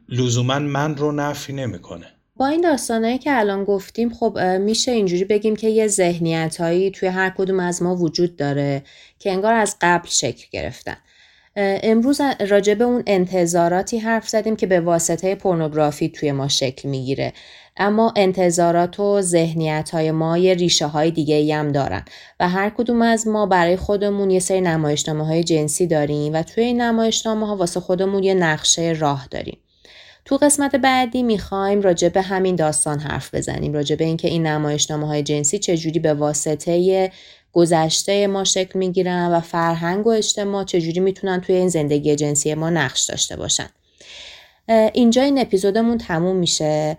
لزوما 0.09 0.59
من 0.59 0.97
رو 0.97 1.13
نفی 1.13 1.53
نمی‌کنه. 1.53 2.07
با 2.39 2.47
این 2.47 2.61
داستانهایی 2.61 3.19
که 3.19 3.39
الان 3.39 3.65
گفتیم 3.65 4.15
خب 4.15 4.39
میشه 4.61 4.93
اینجوری 4.93 5.25
بگیم 5.25 5.57
که 5.57 5.69
یه 5.69 5.87
ذهنیت 5.87 6.61
هایی 6.61 6.91
توی 6.91 7.09
هر 7.09 7.31
کدوم 7.31 7.61
از 7.61 7.83
ما 7.83 7.97
وجود 7.97 8.37
داره 8.37 8.83
که 9.19 9.33
انگار 9.33 9.55
از 9.55 9.77
قبل 9.81 10.09
شکل 10.09 10.47
گرفتن. 10.51 10.97
امروز 11.57 12.21
راجع 12.49 12.75
به 12.75 12.85
اون 12.85 13.03
انتظاراتی 13.07 13.99
حرف 13.99 14.29
زدیم 14.29 14.57
که 14.57 14.67
به 14.67 14.81
واسطه 14.81 15.35
پورنوگرافی 15.35 16.09
توی 16.09 16.33
ما 16.33 16.49
شکل 16.49 16.89
می‌گیره. 16.89 17.33
اما 17.77 18.13
انتظارات 18.17 19.01
و 19.01 19.21
ذهنیت 19.21 19.91
های 19.91 20.11
ما 20.11 20.39
یه 20.39 20.55
ریشه 20.55 20.87
های 20.87 21.11
دیگه 21.11 21.35
ای 21.35 21.53
هم 21.53 21.73
دارن 21.73 22.05
و 22.41 22.49
هر 22.49 22.71
کدوم 22.71 23.03
از 23.03 23.29
ما 23.29 23.47
برای 23.47 23.77
خودمون 23.77 24.31
یه 24.31 24.41
سری 24.41 24.61
نمایشنامه 24.61 25.27
های 25.27 25.45
جنسی 25.45 25.87
داریم 25.87 26.33
و 26.35 26.43
توی 26.43 26.65
این 26.65 26.81
نمایشنامه 26.81 27.47
ها 27.47 27.57
واسه 27.57 27.81
خودمون 27.81 28.23
یه 28.23 28.35
نقشه 28.35 28.97
راه 28.99 29.29
داریم. 29.31 29.59
تو 30.29 30.37
قسمت 30.37 30.77
بعدی 30.77 31.23
می‌خوایم 31.23 31.81
راجع 31.81 32.09
به 32.09 32.23
همین 32.23 32.57
داستان 32.57 32.99
حرف 32.99 33.35
بزنیم 33.35 33.73
راجع 33.73 33.97
به 33.97 34.05
اینکه 34.05 34.29
این 34.29 34.47
نمایشنامه 34.47 35.07
های 35.07 35.23
جنسی 35.23 35.59
چجوری 35.59 35.99
به 35.99 36.15
واسطه 36.15 37.13
گذشته 37.53 38.27
ما 38.27 38.45
شکل 38.45 38.79
می‌گیرن 38.79 39.33
و 39.33 39.41
فرهنگ 39.41 40.07
و 40.07 40.11
اجتماع 40.11 40.65
چجوری 40.65 41.01
می‌تونن 41.01 41.41
توی 41.41 41.55
این 41.55 41.69
زندگی 41.69 42.17
جنسی 42.17 42.55
ما 42.55 42.71
نقش 42.71 43.05
داشته 43.05 43.37
باشن. 43.37 43.67
اینجا 44.93 45.23
این 45.23 45.39
اپیزودمون 45.39 45.99
تموم 45.99 46.37
میشه 46.37 46.99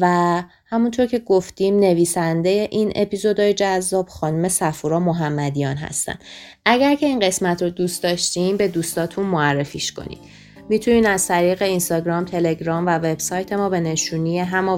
و 0.00 0.42
همونطور 0.66 1.06
که 1.06 1.18
گفتیم 1.18 1.78
نویسنده 1.78 2.68
این 2.70 2.92
اپیزودهای 2.94 3.54
جذاب 3.54 4.08
خانم 4.08 4.48
سفورا 4.48 5.00
محمدیان 5.00 5.76
هستن. 5.76 6.18
اگر 6.64 6.94
که 6.94 7.06
این 7.06 7.20
قسمت 7.20 7.62
رو 7.62 7.70
دوست 7.70 8.02
داشتیم 8.02 8.56
به 8.56 8.68
دوستاتون 8.68 9.26
معرفیش 9.26 9.92
کنید 9.92 10.47
می‌تونین 10.70 11.06
از 11.06 11.28
طریق 11.28 11.62
اینستاگرام، 11.62 12.24
تلگرام 12.24 12.86
و 12.86 12.90
وبسایت 12.90 13.52
ما 13.52 13.68
به 13.68 13.80
نشونی 13.80 14.38
هما 14.38 14.76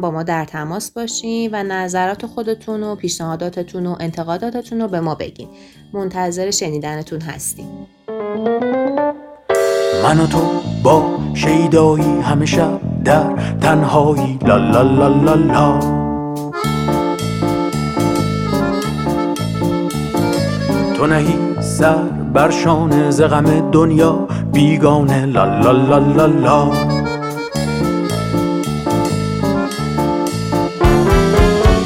با 0.00 0.10
ما 0.10 0.22
در 0.22 0.44
تماس 0.44 0.90
باشین 0.90 1.50
و 1.52 1.62
نظرات 1.62 2.26
خودتون 2.26 2.82
و 2.82 2.96
پیشنهاداتتون 2.96 3.86
و 3.86 3.96
انتقاداتتون 4.00 4.80
رو 4.80 4.88
به 4.88 5.00
ما 5.00 5.14
بگین. 5.14 5.48
منتظر 5.92 6.50
شنیدنتون 6.50 7.20
هستیم. 7.20 7.86
من 10.02 10.20
و 10.20 10.26
تو 10.26 10.60
با 10.82 11.18
شیدایی 11.34 12.20
همیشه 12.20 12.66
در 13.04 13.56
تنهایی 13.60 14.38
لا 14.46 14.56
لا 14.56 14.82
لا 14.82 15.08
لا 15.08 15.34
لا 15.34 15.80
تو 20.94 21.06
نهی 21.06 21.53
سر 21.78 22.02
بر 22.34 22.50
شانه 22.50 23.10
ز 23.10 23.22
غم 23.22 23.70
دنیا 23.70 24.18
بیگانه 24.52 25.26
لا 25.26 25.44
لا 25.44 25.72
لا 25.72 25.98
لا 25.98 26.26
لا. 26.26 26.70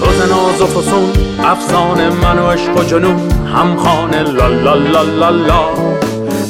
تو 0.00 0.10
ز 0.12 0.20
ناز 0.30 0.60
و 0.60 0.66
فسون 0.66 1.10
افسانه 1.44 2.10
من 2.10 2.38
و 2.38 2.50
عشق 2.50 2.80
و 2.80 2.82
جنون 2.82 3.16
همخانه 3.54 4.22
لا 4.22 4.48
لا 4.48 4.74
لا 4.74 5.02
لا 5.02 5.30
لا. 5.30 5.64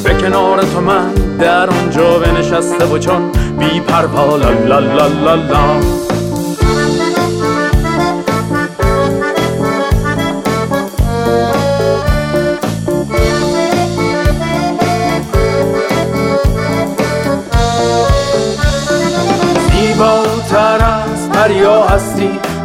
به 0.05 0.15
کنار 0.15 0.63
تو 0.63 0.81
من 0.81 1.15
در 1.39 1.71
آنجا 1.71 2.19
بنشسته 2.19 2.87
و 2.87 2.99
چون 2.99 3.23
بی 3.59 3.81
پروا 3.81 4.37
لا 4.37 4.51
لا 4.51 4.79
لا 4.79 5.07
لا 5.07 5.35
لا. 5.35 6.08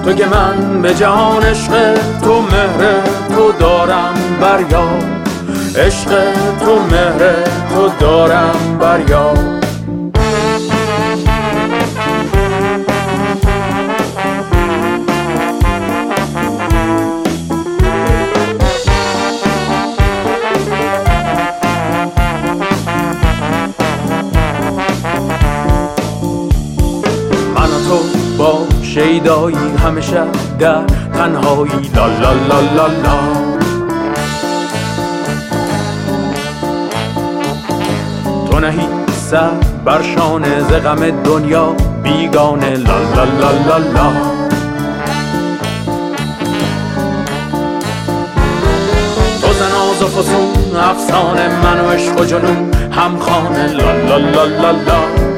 تو 0.03 0.13
که 0.13 0.25
من 0.25 0.81
به 0.81 0.93
جهان 0.93 1.43
عشق 1.43 1.93
تو 2.23 2.41
مهر 2.41 3.01
تو 3.35 3.51
دارم 3.51 4.13
بر 4.41 4.63
عشق 5.75 6.09
تو 6.65 6.79
مهر 6.91 7.33
تو 7.75 7.89
دارم 7.99 8.77
بر 8.79 9.01
شیدایی 29.51 29.77
همیشه 29.77 30.21
در 30.59 30.83
تنهایی. 31.13 31.91
لا 31.95 32.07
لا 32.07 32.33
لا 32.33 32.59
لا 32.75 32.87
لا. 32.87 33.17
تو 38.51 38.59
نهی 38.59 38.87
سر 39.29 39.51
بر 39.85 40.01
ز 40.69 40.73
غم 40.73 41.23
دنیا 41.23 41.75
بیگانه. 42.03 42.69
لا 42.69 42.97
لا 43.15 43.23
لا 43.23 43.51
لا 43.67 43.77
لا. 43.77 44.11
تو 49.41 49.53
زناز 49.53 50.01
و 50.03 50.07
فسون 50.07 50.75
افسانه 50.75 51.49
من 51.63 51.85
و 51.85 51.89
عشق 51.89 52.19
و 52.19 52.25
جنون 52.25 52.71
همخانه. 52.91 53.67
لا 53.67 53.91
لا 53.91 54.17
لا 54.17 54.43
لا 54.45 54.71
لا. 54.71 55.33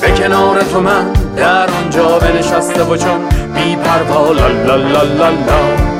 به 0.00 0.10
کنار 0.10 0.62
تو 0.62 0.80
من 0.80 1.12
در 1.36 1.70
آنجا 1.70 2.18
بنشسته 2.18 2.84
و 2.84 2.96
چون 2.96 3.20
بی 3.60 3.76
پروا 3.76 4.32
لا 4.32 4.48
لا 4.48 4.76
لا 4.76 5.02
لا 5.02 5.30
لا 5.30 5.90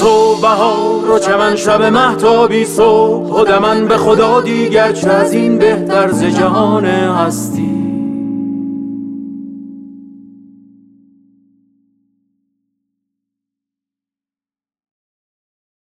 تو 0.00 0.36
بهار 0.42 1.10
و 1.10 1.18
چمن 1.18 1.56
شب 1.56 1.82
مهتابی 1.82 2.64
صبح 2.64 3.28
خود 3.28 3.50
من 3.50 3.86
به 3.86 3.96
خدا 3.96 4.40
دیگر 4.40 4.92
چه 4.92 5.10
از 5.10 5.32
این 5.32 5.58
بهتر 5.58 6.12
ز 6.12 6.24
جهان 6.24 6.84
هستی؟ 6.86 7.57